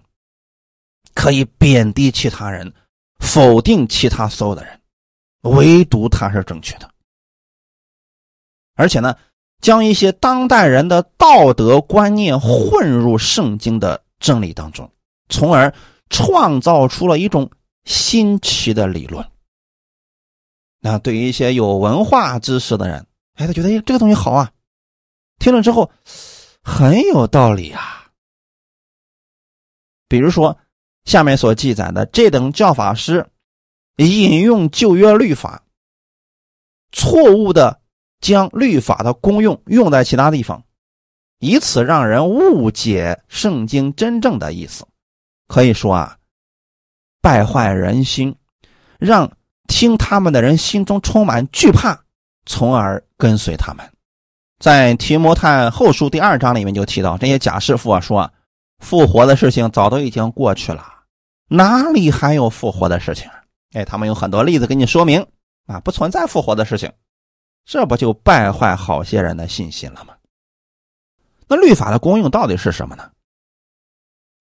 [1.18, 2.72] 可以贬低其他人，
[3.18, 4.80] 否定其他所有的人，
[5.42, 6.88] 唯独他是正确的。
[8.76, 9.18] 而且呢，
[9.60, 14.88] 将一些当代人的道德观念混入圣经的真理当中，
[15.30, 15.74] 从而
[16.12, 17.50] 创造出了一种
[17.86, 19.28] 新奇的理论。
[20.80, 24.52] 那对于一些有文化知识的人，哎，他觉得哎这个东西好啊，
[25.40, 25.90] 听了之后
[26.62, 28.12] 很有道理啊。
[30.08, 30.56] 比如说。
[31.08, 33.26] 下面所记载的这等教法师
[33.96, 35.64] 引用旧约律法，
[36.92, 37.80] 错误的
[38.20, 40.64] 将律法的功用用在其他地方，
[41.40, 44.86] 以此让人误解圣经真正的意思。
[45.48, 46.18] 可以说啊，
[47.22, 48.36] 败坏人心，
[49.00, 49.32] 让
[49.68, 52.04] 听他们的人心中充满惧怕，
[52.46, 53.90] 从而跟随他们。
[54.60, 58.30] 在提摩太后书第二章里面就提到，这些假师傅啊说，
[58.80, 60.97] 复活的事情早都已经过去了，
[61.48, 63.30] 哪里还有复活的事情？
[63.74, 65.26] 哎，他们有很多例子给你说明
[65.66, 66.92] 啊，不存在复活的事情，
[67.66, 70.14] 这不就败坏好些人的信心了吗？
[71.48, 73.10] 那律法的功用到底是什么呢？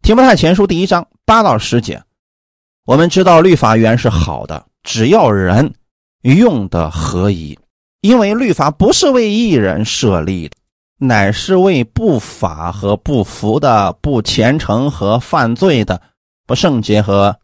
[0.03, 2.03] 提摩太前书第一章八到十节，
[2.85, 5.75] 我们知道律法原是好的，只要人
[6.23, 7.59] 用的合宜，
[8.01, 10.57] 因为律法不是为一人设立的，
[10.99, 16.01] 乃是为不法和不服的、不虔诚和犯罪的、
[16.47, 17.39] 不圣洁和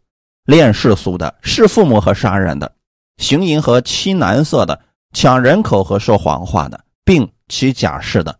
[0.45, 2.73] 恋世俗的、弑父母和杀人的、
[3.17, 4.81] 行淫和欺男色的、
[5.13, 8.39] 抢人口和说谎话的，并起假誓的，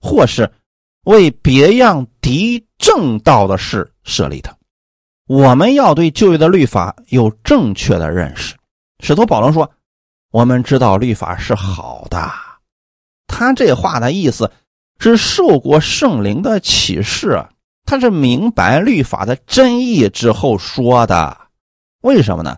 [0.00, 0.50] 或是
[1.04, 2.66] 为别样敌。
[2.80, 4.56] 正道的事设立的，
[5.26, 8.56] 我们要对旧约的律法有正确的认识。
[9.04, 9.70] 使徒保罗说
[10.32, 12.32] ：“我们知道律法是好的。”
[13.28, 14.50] 他这话的意思
[14.98, 17.44] 是受过圣灵的启示，
[17.90, 21.36] 他是明白律法的真意之后说的。
[22.02, 22.56] 为什么呢？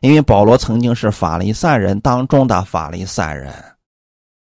[0.00, 3.52] 因为保罗曾经是法利赛人当中的法利赛人，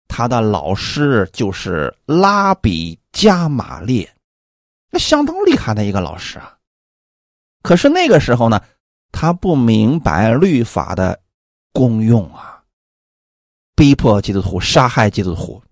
[0.08, 4.12] 他的老师就是拉比加马列。
[4.90, 6.52] 那相当厉害的一个老师啊，
[7.62, 8.60] 可是那个时候呢，
[9.12, 11.16] 他不明白律法的
[11.72, 12.60] 功用啊，
[13.76, 15.62] 逼迫基督徒，杀害基督徒，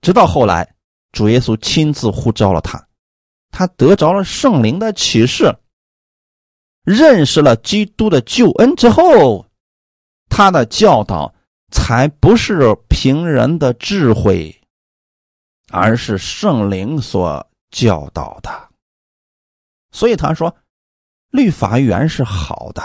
[0.00, 0.72] 直到后来
[1.10, 2.80] 主耶稣亲自呼召了他，
[3.50, 5.54] 他得着了圣灵的启示，
[6.84, 9.46] 认识了基督的救恩之后，
[10.28, 11.34] 他的教导
[11.70, 14.60] 才不是凭人的智慧，
[15.70, 18.68] 而是圣灵所教导的。
[19.92, 20.56] 所以他说，
[21.30, 22.82] 律法原是好的。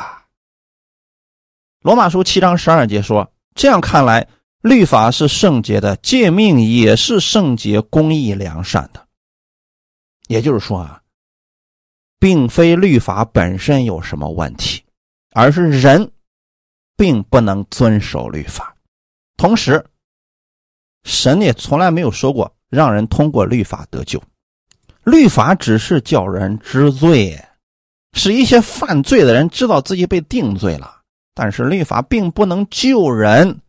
[1.81, 4.27] 罗马书七章十二节说：“这样看来，
[4.61, 9.04] 律法是圣洁的，诫命也是圣洁、公义、良善的。”
[10.27, 11.01] 也就是说啊，
[12.19, 14.83] 并非律法本身有什么问题，
[15.31, 16.11] 而是人
[16.97, 18.75] 并不能遵守律法。
[19.37, 19.85] 同时，
[21.03, 24.21] 神也从来没有说过让人通过律法得救。
[25.03, 27.39] 律法只是叫人知罪，
[28.13, 31.01] 使一些犯罪的人知道自己被定罪了。
[31.35, 33.61] 但是律法并不能救人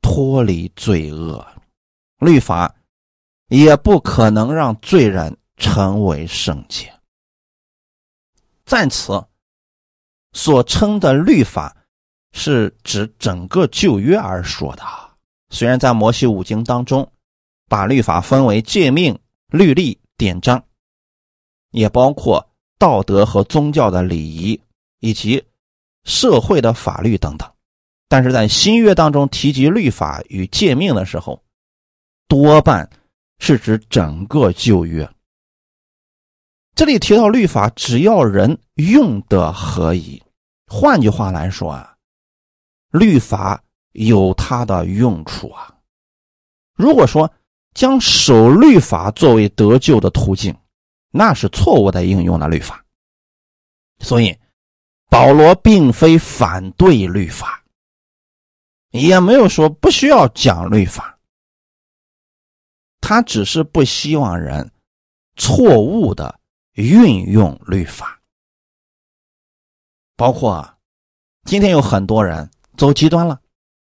[0.00, 1.44] 脱离罪恶，
[2.20, 2.72] 律法
[3.48, 6.92] 也不可能让罪人成为圣洁。
[8.64, 9.24] 在此
[10.32, 11.76] 所称的律法，
[12.32, 14.82] 是指整个旧约而说的。
[15.50, 17.08] 虽然在摩西五经当中，
[17.68, 19.16] 把律法分为诫命、
[19.48, 20.60] 律例、典章。
[21.72, 22.44] 也包括
[22.78, 24.60] 道德和宗教的礼仪，
[24.98, 25.44] 以及
[26.02, 27.48] 社会的法律等等。
[28.08, 31.40] 但是在新约当中提及律法与诫命的时候，
[32.26, 32.90] 多半
[33.38, 35.08] 是指整个旧约。
[36.80, 40.22] 这里提到律法，只要人用的合宜。
[40.66, 41.94] 换句话来说啊，
[42.90, 43.62] 律法
[43.92, 45.76] 有它的用处啊。
[46.72, 47.30] 如果说
[47.74, 50.56] 将守律法作为得救的途径，
[51.10, 52.82] 那是错误的应用了律法，
[53.98, 54.34] 所以
[55.10, 57.62] 保罗并非反对律法，
[58.92, 61.18] 也没有说不需要讲律法，
[63.02, 64.72] 他只是不希望人
[65.36, 66.39] 错误的
[66.74, 68.20] 运用律法。
[70.16, 70.76] 包括
[71.44, 73.40] 今天有很多人走极端了，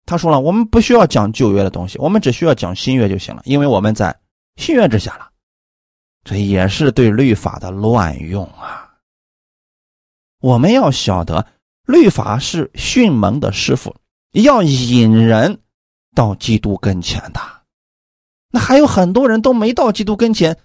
[0.04, 4.14] 他说了，我们不需要讲旧约的东西，我们只需要讲新约就行了，因为我们在
[4.56, 5.30] 新约之下了。
[6.22, 8.98] 这也是对律法的乱用啊！
[10.40, 11.46] 我们要晓得，
[11.86, 13.96] 律法是训蒙的师傅，
[14.32, 15.62] 要引人
[16.14, 17.40] 到基督跟前的。
[18.50, 20.58] 那还有很多人都没到基督跟前，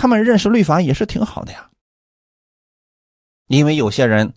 [0.00, 1.68] 他们认识律法也是挺好的呀。
[3.48, 4.32] 因为有些人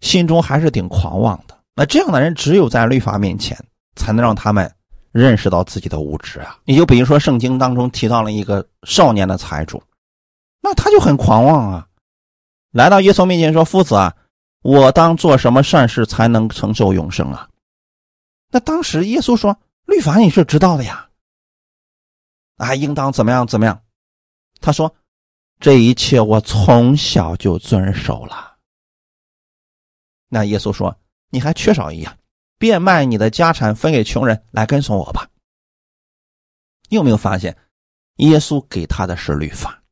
[0.00, 3.56] 心中还是挺狂妄的，那这样的人只有在律法面前，
[3.96, 4.70] 才能让他们。
[5.14, 6.58] 认识到自己的无知啊！
[6.64, 9.80] 你就比如说，圣经当中提到了一个少年的财主，
[10.60, 11.86] 那他就很狂妄啊，
[12.72, 14.12] 来到耶稣面前说：“夫子啊，
[14.62, 17.48] 我当做什么善事才能承受永生啊？”
[18.50, 19.56] 那当时耶稣说
[19.86, 21.08] ：“律法你是知道的呀，
[22.56, 23.80] 啊，应当怎么样怎么样？”
[24.64, 24.94] 他说
[25.60, 28.56] ：“这一切我从小就遵守了。”
[30.28, 30.98] 那耶稣说
[31.30, 32.16] ：“你还缺少一样。”
[32.56, 35.28] 变卖你的家产分给穷人，来跟从我吧。
[36.88, 37.54] 你有没有发现，
[38.16, 39.82] 耶稣给他的是律法，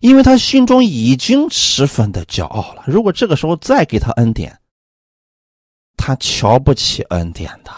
[0.00, 2.84] 因为他心中已经十分的骄傲了。
[2.86, 4.60] 如果这个时候再给他恩典，
[5.96, 7.72] 他瞧不起恩典的。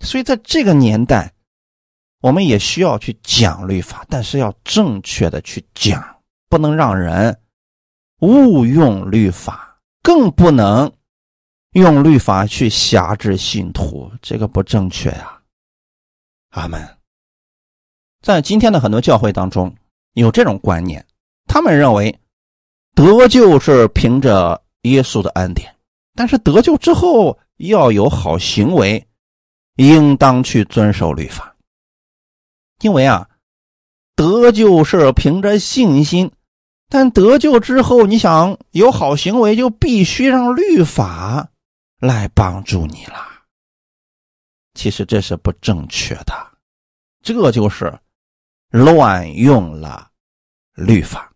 [0.00, 1.32] 所以在这个年代，
[2.20, 6.02] 我们也需要去讲律法，但是要正确的去讲，
[6.48, 7.38] 不能让人
[8.20, 10.92] 误用律法，更不能
[11.72, 15.40] 用律法去辖制信徒，这个不正确呀。
[16.50, 16.86] 阿门。
[18.22, 19.74] 在今天的很多教会当中，
[20.12, 21.06] 有这种观念，
[21.46, 22.14] 他们认为
[22.94, 25.74] 得救是凭着耶稣的恩典，
[26.14, 29.02] 但是得救之后要有好行为，
[29.76, 31.49] 应当去遵守律法。
[32.80, 33.28] 因为啊，
[34.14, 36.30] 得救是凭着信心，
[36.88, 41.48] 但得救之后，你想有好行为，就必须让律法
[41.98, 43.14] 来帮助你了。
[44.74, 46.34] 其实这是不正确的，
[47.22, 47.98] 这就是。
[48.72, 50.08] 乱用了
[50.74, 51.32] 律法，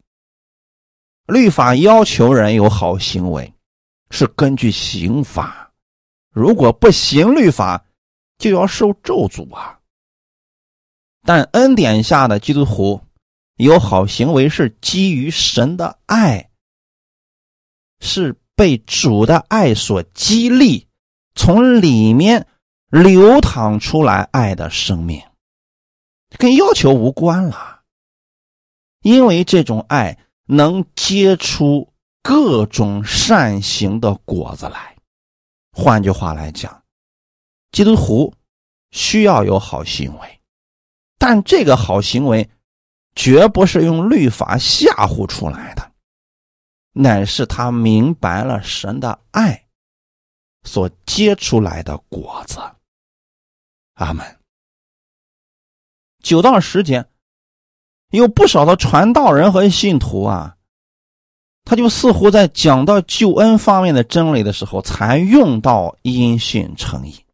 [1.26, 3.52] 律法要求人有好行为，
[4.10, 5.68] 是根据刑法。
[6.30, 7.84] 如果不行律法，
[8.38, 9.76] 就要受咒诅啊。
[11.24, 13.00] 但恩典下的基督徒
[13.56, 16.50] 有好行为，是基于神的爱，
[18.00, 20.86] 是被主的爱所激励，
[21.34, 22.46] 从里面
[22.88, 25.22] 流淌出来爱的生命。
[26.36, 27.82] 跟要求无关了，
[29.02, 34.96] 因为这种爱能结出各种善行的果子来。
[35.72, 36.82] 换句话来讲，
[37.70, 38.34] 基督徒
[38.90, 40.40] 需要有好行为，
[41.26, 42.50] 但这个好行为
[43.14, 45.90] 绝不是用律法吓唬出来的，
[46.92, 49.64] 乃是他明白了神的爱
[50.64, 52.60] 所结出来的果子。
[53.94, 54.22] 阿门。
[56.22, 57.08] 九道时间，
[58.10, 60.54] 有不少的传道人和信徒啊，
[61.64, 67.24] 他就似乎在讲到救恩方面的真理的时候，才用到因信称义，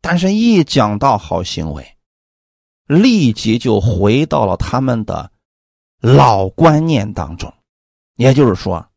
[0.00, 1.95] 但是，一讲到好行为，
[2.86, 5.30] 立即就回到了他们的
[6.00, 7.52] 老观念当中。
[8.16, 8.88] 也就是说，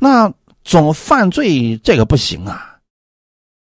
[0.00, 0.32] 那
[0.64, 2.80] 总犯罪这个不行啊！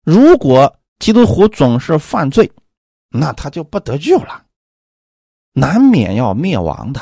[0.05, 2.49] 如果基督徒总是犯罪，
[3.09, 4.45] 那他就不得救了，
[5.53, 7.01] 难免要灭亡的。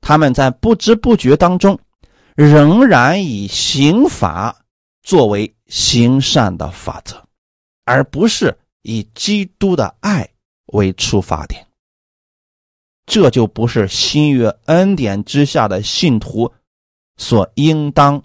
[0.00, 1.78] 他们在不知不觉当中，
[2.34, 4.64] 仍然以刑法
[5.02, 7.26] 作为行善的法则，
[7.84, 10.28] 而不是以基督的爱
[10.72, 11.66] 为出发点。
[13.06, 16.52] 这就不是新约恩典之下的信徒
[17.16, 18.22] 所应当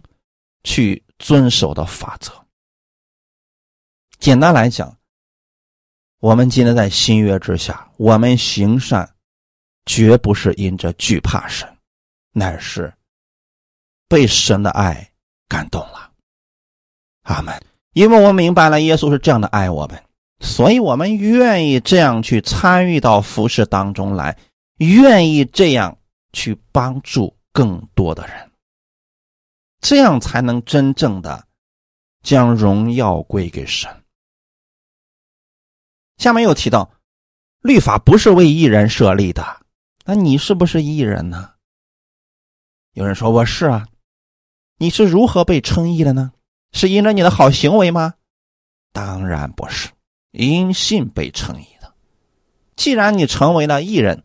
[0.64, 2.32] 去遵守的法则。
[4.20, 4.96] 简单来讲。
[6.20, 9.08] 我们今天在新约之下，我们行善，
[9.86, 11.78] 绝不是因着惧怕神，
[12.32, 12.92] 乃是
[14.08, 15.12] 被神的爱
[15.48, 16.12] 感动了。
[17.22, 17.54] 阿门。
[17.94, 20.04] 因为我明白了耶稣是这样的爱我们，
[20.40, 24.38] 所以我们愿意这样去参与到服饰当中来，
[24.78, 25.98] 愿意这样
[26.32, 28.52] 去帮助更多的人，
[29.82, 31.48] 这样才能真正的
[32.22, 33.90] 将荣耀归给神。
[36.18, 36.92] 下面又提到，
[37.62, 39.62] 律法不是为艺人设立的，
[40.06, 41.54] 那你是不是艺人呢？
[42.94, 43.88] 有人说我是啊，
[44.78, 46.32] 你是如何被称义的呢？
[46.72, 48.16] 是因着你的好行为吗？
[48.92, 49.90] 当然不是，
[50.32, 51.94] 因信被称义的。
[52.76, 54.24] 既然你成为了艺人，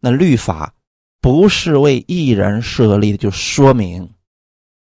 [0.00, 0.74] 那律法
[1.20, 4.14] 不是为艺人设立的，就说明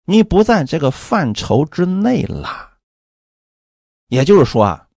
[0.04, 2.78] 你不在这个范畴之内了。
[4.08, 4.88] 也就是说啊。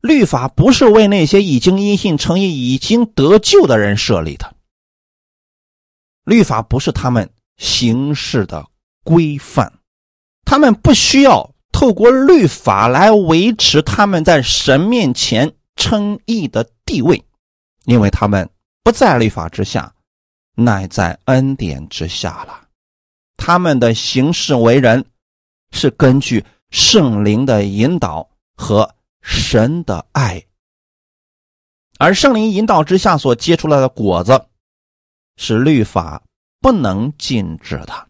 [0.00, 4.54] 律法不是为那些已经因信称义、已经得救的人设立的。
[6.22, 8.64] 律法不是他们行事的
[9.02, 9.80] 规范，
[10.44, 17.24] 他们不需要透过律法来维持他们在神面前称义的地位，
[17.84, 18.50] 因为他们
[18.82, 19.94] 不在律法之下，
[20.56, 22.66] 乃在恩典之下了。
[23.36, 25.04] 他们的行事为人
[25.70, 28.92] 是根据圣灵的引导和。
[29.20, 30.42] 神的爱，
[31.98, 34.46] 而圣灵引导之下所结出来的果子，
[35.36, 36.22] 是律法
[36.60, 38.08] 不能禁止的。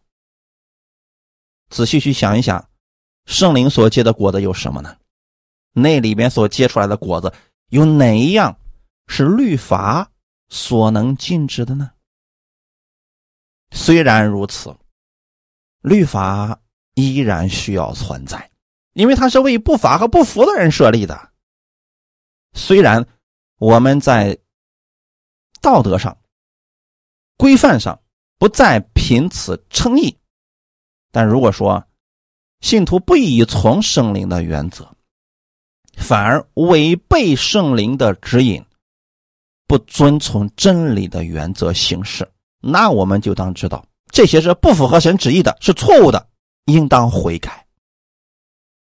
[1.71, 2.69] 仔细去想一想，
[3.29, 4.97] 圣灵所结的果子有什么呢？
[5.73, 7.31] 那里面所结出来的果子
[7.69, 8.59] 有哪一样
[9.07, 10.11] 是律法
[10.49, 11.91] 所能禁止的呢？
[13.71, 14.75] 虽然如此，
[15.83, 16.59] 律法
[16.95, 18.51] 依然需要存在。
[18.95, 21.31] 因为它是为不法和不服的人设立的。
[22.55, 23.07] 虽然
[23.59, 24.37] 我们在
[25.61, 26.19] 道德上、
[27.37, 28.01] 规范上
[28.39, 30.19] 不再凭此称义，
[31.13, 31.87] 但如果说
[32.61, 34.89] 信徒不依从圣灵的原则，
[35.97, 38.65] 反而违背圣灵的指引，
[39.67, 42.29] 不遵从真理的原则行事，
[42.61, 46.29] 那我们就当知道这些是不符合神旨意的，是错误的，
[46.65, 47.65] 应当悔改。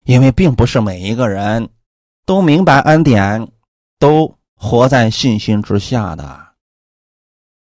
[0.05, 1.69] 因为并不是每一个人
[2.25, 3.47] 都明白恩典，
[3.99, 6.47] 都活在信心之下的。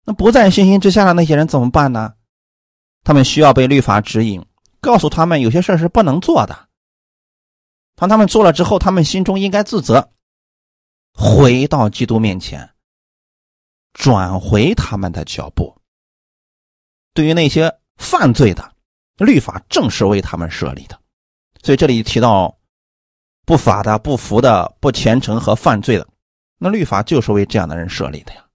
[0.04, 2.14] 那不在信心之下的那些人怎么办呢？
[3.04, 4.44] 他们需要被律法指引。
[4.84, 6.68] 告诉他们有些事是不能做的。
[7.96, 10.12] 当他们做了之后，他们心中应该自责，
[11.14, 12.70] 回到基督面前，
[13.94, 15.74] 转回他们的脚步。
[17.14, 18.74] 对于那些犯罪的，
[19.16, 21.00] 律法正是为他们设立的。
[21.62, 22.54] 所以这里提到
[23.46, 26.06] 不法的、不服的、不虔诚和犯罪的，
[26.58, 28.46] 那律法就是为这样的人设立的呀。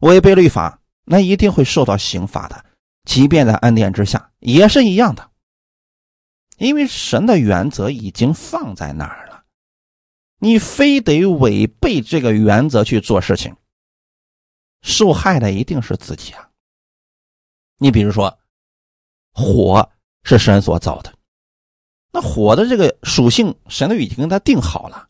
[0.00, 2.64] 违背律法，那一定会受到刑罚的，
[3.04, 5.30] 即便在恩典之下也是一样的。
[6.58, 9.44] 因为神的原则已经放在那儿了，
[10.38, 13.56] 你非得违背这个原则去做事情，
[14.82, 16.48] 受害的一定是自己啊。
[17.78, 18.38] 你比如说，
[19.32, 19.90] 火
[20.22, 21.12] 是神所造的，
[22.12, 25.08] 那火的这个属性，神都已经跟他定好了。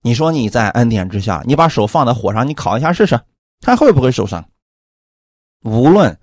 [0.00, 3.20] 你说你在恩典之下，你把手放在火上，你烤一下试试，
[3.60, 4.48] 看会不会受伤？
[5.64, 6.20] 无论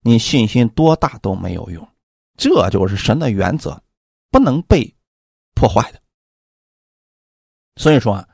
[0.00, 1.88] 你信心多大都没有用。
[2.42, 3.80] 这就是神的原则，
[4.32, 4.92] 不能被
[5.54, 6.02] 破坏的。
[7.76, 8.28] 所以说，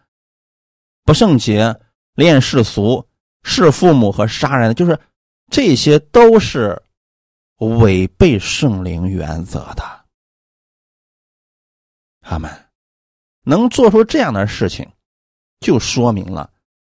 [1.05, 1.79] 不圣洁、
[2.15, 3.07] 恋世俗、
[3.43, 4.99] 弑父母和杀人，就是
[5.51, 6.83] 这些都是
[7.59, 10.07] 违背圣灵原则的。
[12.23, 12.51] 他们
[13.43, 14.91] 能做出这样的事情，
[15.61, 16.51] 就说明了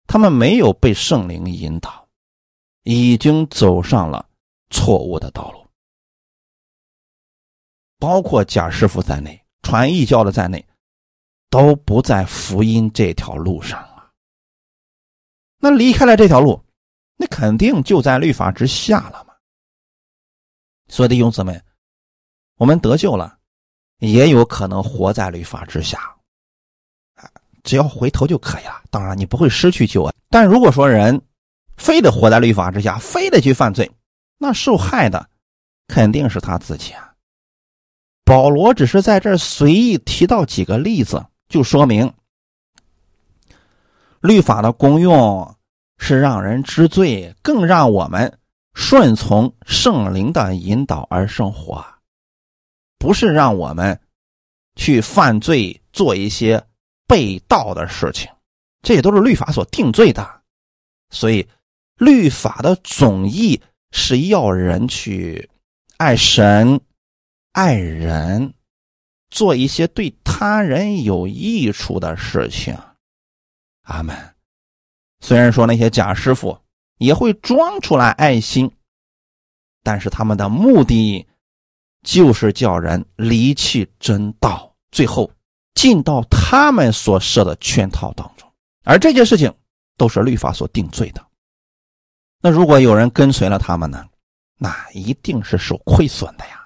[0.07, 2.07] 他们没有被圣灵引导，
[2.83, 4.29] 已经走上了
[4.69, 5.68] 错误的道路。
[7.99, 10.65] 包括贾师傅在内，传异教的在内，
[11.51, 14.11] 都不在福音这条路上啊。
[15.59, 16.63] 那离开了这条路，
[17.17, 19.35] 那肯定就在律法之下了嘛。
[20.89, 21.61] 所以弟兄姊妹，
[22.57, 23.37] 我们得救了，
[23.99, 26.17] 也有可能活在律法之下，
[27.65, 28.81] 只要回头就可以了。
[28.91, 30.15] 当然，你不会失去救恩。
[30.31, 31.21] 但如果说人
[31.77, 33.91] 非得活在律法之下，非得去犯罪，
[34.39, 35.29] 那受害的
[35.89, 37.08] 肯定是他自己啊。
[38.29, 42.13] 保罗只是在这随意提到几个例子，就说明
[44.21, 45.57] 律法的功用
[45.97, 48.39] 是让人知罪，更让我们
[48.75, 51.83] 顺从圣灵的引导而生活，
[52.99, 53.99] 不是让我们
[54.77, 56.63] 去犯罪，做一些
[57.07, 58.31] 被盗的事情。
[58.83, 60.43] 这也都是律法所定罪的。
[61.09, 61.49] 所以，
[61.97, 63.59] 律法的总意
[63.91, 65.49] 是要人去
[65.97, 66.79] 爱神。
[67.53, 68.55] 爱人，
[69.31, 72.77] 做一些对他人有益处的事情。
[73.83, 74.17] 阿门。
[75.21, 76.57] 虽然说那些假师傅
[76.99, 78.71] 也会装出来爱心，
[79.83, 81.27] 但是他们的目的
[82.03, 85.31] 就是叫人离弃真道，最后
[85.75, 88.49] 进到他们所设的圈套当中。
[88.85, 89.53] 而这件事情
[89.97, 91.27] 都是律法所定罪的。
[92.41, 94.07] 那如果有人跟随了他们呢？
[94.61, 96.58] 那一定是受亏损的呀。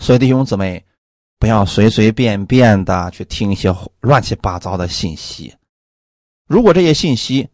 [0.00, 0.82] 所以弟兄姊妹，
[1.38, 5.54] 不要随随便便的去听一些乱七八糟的信息。
[6.48, 7.46] 如果这些信息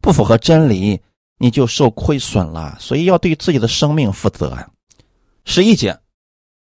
[0.00, 0.98] 不符合真理，
[1.38, 2.76] 你就受亏损了。
[2.78, 4.56] 所以要对自己的生命负责。
[5.44, 5.98] 十一节，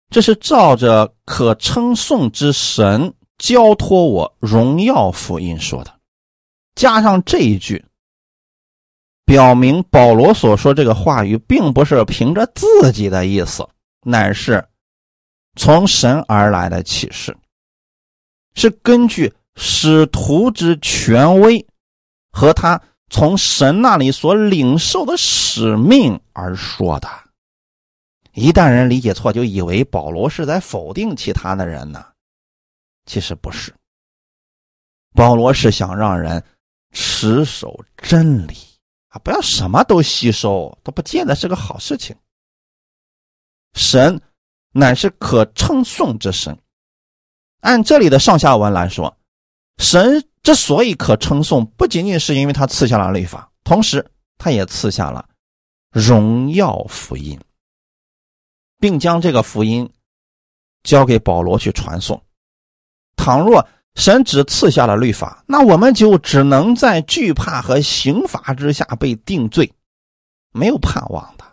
[0.08, 5.94] 这是照着可称颂之神交托我荣耀福音说的。
[6.74, 7.84] 加上这一句，
[9.26, 13.68] 表明保罗所说这个话语，并不是凭着自己的意思，
[14.02, 14.66] 乃是。
[15.58, 17.36] 从神而来的启示，
[18.54, 21.66] 是根据使徒之权威
[22.30, 22.80] 和他
[23.10, 27.08] 从神那里所领受的使命而说的。
[28.34, 32.06] 一旦人理解错，就以为保罗是在否定其他的人呢。
[33.06, 33.74] 其实不是，
[35.12, 36.40] 保罗是想让人
[36.92, 38.56] 持守真理
[39.08, 42.14] 啊，不要什么都吸收，都不见得是个好事情。
[43.74, 44.22] 神。
[44.72, 46.56] 乃是可称颂之神。
[47.60, 49.16] 按这里的上下文来说，
[49.78, 55.28] 神之所以可称颂，不仅仅是因为他赐下了律法，同时他也赐下了
[55.90, 57.38] 荣耀福音，
[58.78, 59.92] 并将这个福音
[60.84, 62.22] 交给保罗去传送。
[63.16, 63.66] 倘若
[63.96, 69.72] 神只赐下了律法，那我们就只能在惧怕和刑罚之下被定罪，
[70.52, 71.44] 没有盼望的。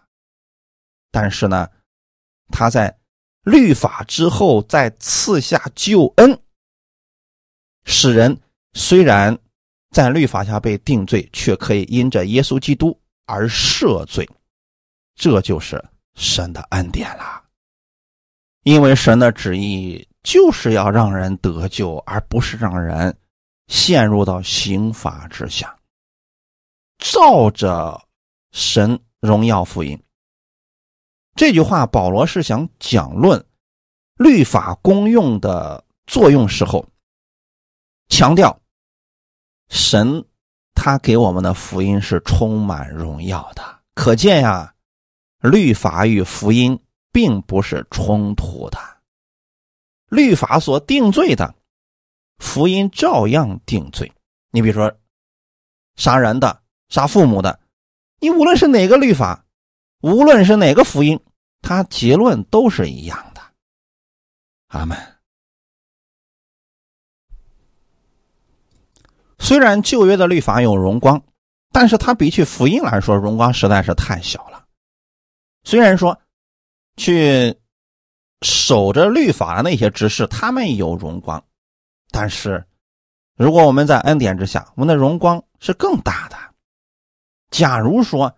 [1.12, 1.68] 但是呢，
[2.50, 2.96] 他在。
[3.46, 6.38] 律法之后再赐下救恩，
[7.86, 8.38] 使人
[8.74, 9.38] 虽然
[9.92, 14.28] 在律法下被定罪，却可以因着耶稣基督而赦罪。
[15.16, 15.82] 这就是
[16.16, 17.44] 神的恩典了。
[18.64, 23.16] 因为神的旨意就是要让人得救，而不是让人
[23.68, 25.78] 陷入到刑罚之下。
[26.98, 28.02] 照着
[28.52, 30.02] 神荣耀福音。
[31.36, 33.46] 这句话，保罗是想讲论
[34.16, 36.88] 律法功用的作用时候，
[38.08, 38.58] 强调
[39.68, 40.26] 神
[40.74, 43.82] 他给我们的福音是充满荣耀的。
[43.94, 44.74] 可见呀，
[45.40, 46.80] 律法与福音
[47.12, 48.80] 并不是冲突的。
[50.08, 51.54] 律法所定罪的，
[52.38, 54.10] 福音照样定罪。
[54.52, 54.98] 你比如说，
[55.98, 57.60] 杀人的、杀父母的，
[58.20, 59.45] 你无论是哪个律法。
[60.06, 61.20] 无论是哪个福音，
[61.62, 63.42] 它结论都是一样的。
[64.68, 64.96] 阿门。
[69.40, 71.20] 虽然旧约的律法有荣光，
[71.72, 74.68] 但是它比起福音来说，荣光实在是太小了。
[75.64, 76.16] 虽然说
[76.98, 77.58] 去
[78.44, 81.44] 守着律法的那些执事，他们有荣光，
[82.12, 82.64] 但是
[83.36, 86.38] 如果我们在恩典之下，我们的荣光是更大的。
[87.50, 88.32] 假如说，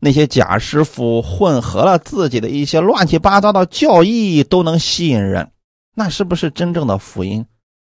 [0.00, 5.50] 那些假师傅混合了自己的一些乱七八糟的教义，都能吸引人，
[5.94, 7.44] 那是不是真正的福音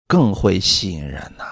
[0.07, 1.43] 更会吸引人呢？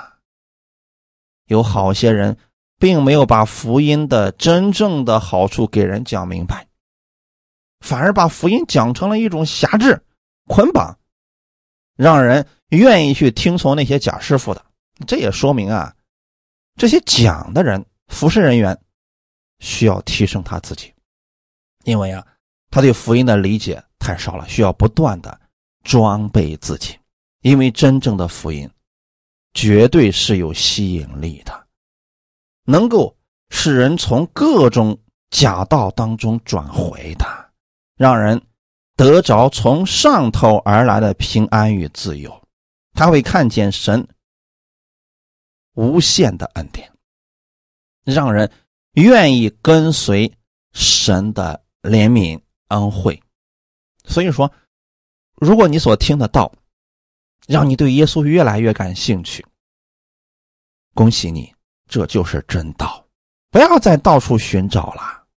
[1.48, 2.38] 有好些人
[2.80, 6.66] 并没有把福音的真正的好处给人讲明白，
[7.82, 10.02] 反而把福音讲成了一种辖制、
[10.48, 10.98] 捆绑，
[11.98, 14.66] 让人愿意去听从那些假师傅的。
[15.06, 15.94] 这也说明啊，
[16.78, 18.80] 这些讲的人、服侍人员。
[19.60, 20.94] 需要提升他自己，
[21.84, 22.26] 因为啊，
[22.70, 25.40] 他对福音的理解太少了，需要不断的
[25.84, 26.98] 装备自己。
[27.42, 28.70] 因为真正的福音，
[29.54, 31.68] 绝对是有吸引力的，
[32.66, 33.16] 能够
[33.50, 34.98] 使人从各种
[35.30, 37.26] 假道当中转回的，
[37.96, 38.42] 让人
[38.96, 42.48] 得着从上头而来的平安与自由。
[42.94, 44.08] 他会看见神
[45.74, 46.92] 无限的恩典，
[48.04, 48.52] 让人。
[48.98, 50.32] 愿意跟随
[50.74, 53.22] 神的怜悯恩惠，
[54.06, 54.52] 所以说，
[55.36, 56.52] 如果你所听的道
[57.46, 59.46] 让你对耶稣越来越感兴趣，
[60.96, 61.54] 恭喜你，
[61.88, 63.06] 这就是真道，
[63.52, 65.28] 不要再到处寻找了。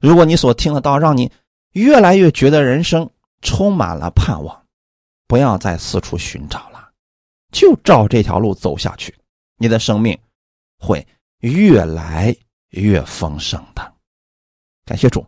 [0.00, 1.30] 如果你所听的道让你
[1.72, 3.10] 越来越觉得人生
[3.42, 4.66] 充满了盼望，
[5.26, 6.90] 不要再四处寻找了，
[7.52, 9.14] 就照这条路走下去，
[9.58, 10.18] 你的生命
[10.78, 11.06] 会
[11.40, 12.34] 越来。
[12.80, 13.94] 越丰盛的，
[14.84, 15.26] 感谢主，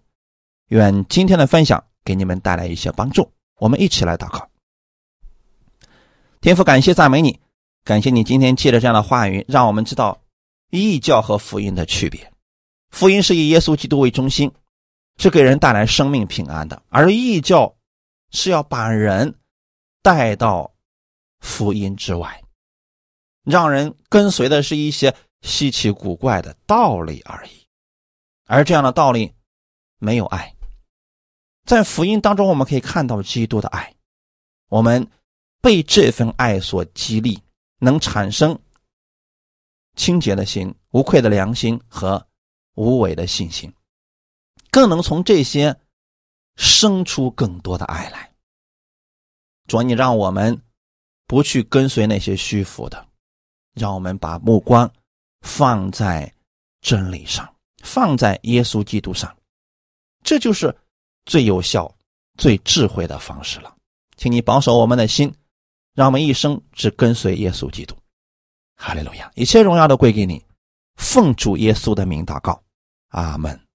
[0.68, 3.30] 愿今天的分享给你们带来一些帮助。
[3.58, 4.48] 我们一起来祷告。
[6.40, 7.40] 天父，感谢赞美你，
[7.84, 10.20] 感谢你今天借着这样的话语，让我们知道
[10.70, 12.30] 异教和福音的区别。
[12.90, 14.52] 福音是以耶稣基督为中心，
[15.16, 17.74] 是给人带来生命平安的；而异教
[18.30, 19.34] 是要把人
[20.02, 20.72] 带到
[21.40, 22.42] 福音之外，
[23.42, 25.14] 让人跟随的是一些。
[25.42, 27.66] 稀奇古怪的道理而已，
[28.46, 29.32] 而这样的道理
[29.98, 30.54] 没有爱。
[31.64, 33.94] 在福音当中，我们可以看到基督的爱，
[34.68, 35.06] 我们
[35.60, 37.42] 被这份爱所激励，
[37.78, 38.58] 能产生
[39.94, 42.26] 清洁的心、无愧的良心和
[42.74, 43.72] 无伪的信心，
[44.70, 45.78] 更能从这些
[46.56, 48.32] 生出更多的爱来。
[49.66, 50.60] 主，你让我们
[51.26, 53.06] 不去跟随那些虚浮的，
[53.74, 54.90] 让我们把目光。
[55.40, 56.32] 放在
[56.80, 57.48] 真理上，
[57.82, 59.34] 放在耶稣基督上，
[60.22, 60.74] 这就是
[61.24, 61.92] 最有效、
[62.36, 63.74] 最智慧的方式了。
[64.16, 65.32] 请你保守我们的心，
[65.94, 67.96] 让我们一生只跟随耶稣基督。
[68.76, 69.30] 哈利路亚！
[69.34, 70.44] 一切荣耀都归给你，
[70.96, 72.62] 奉主耶稣的名祷告，
[73.08, 73.67] 阿门。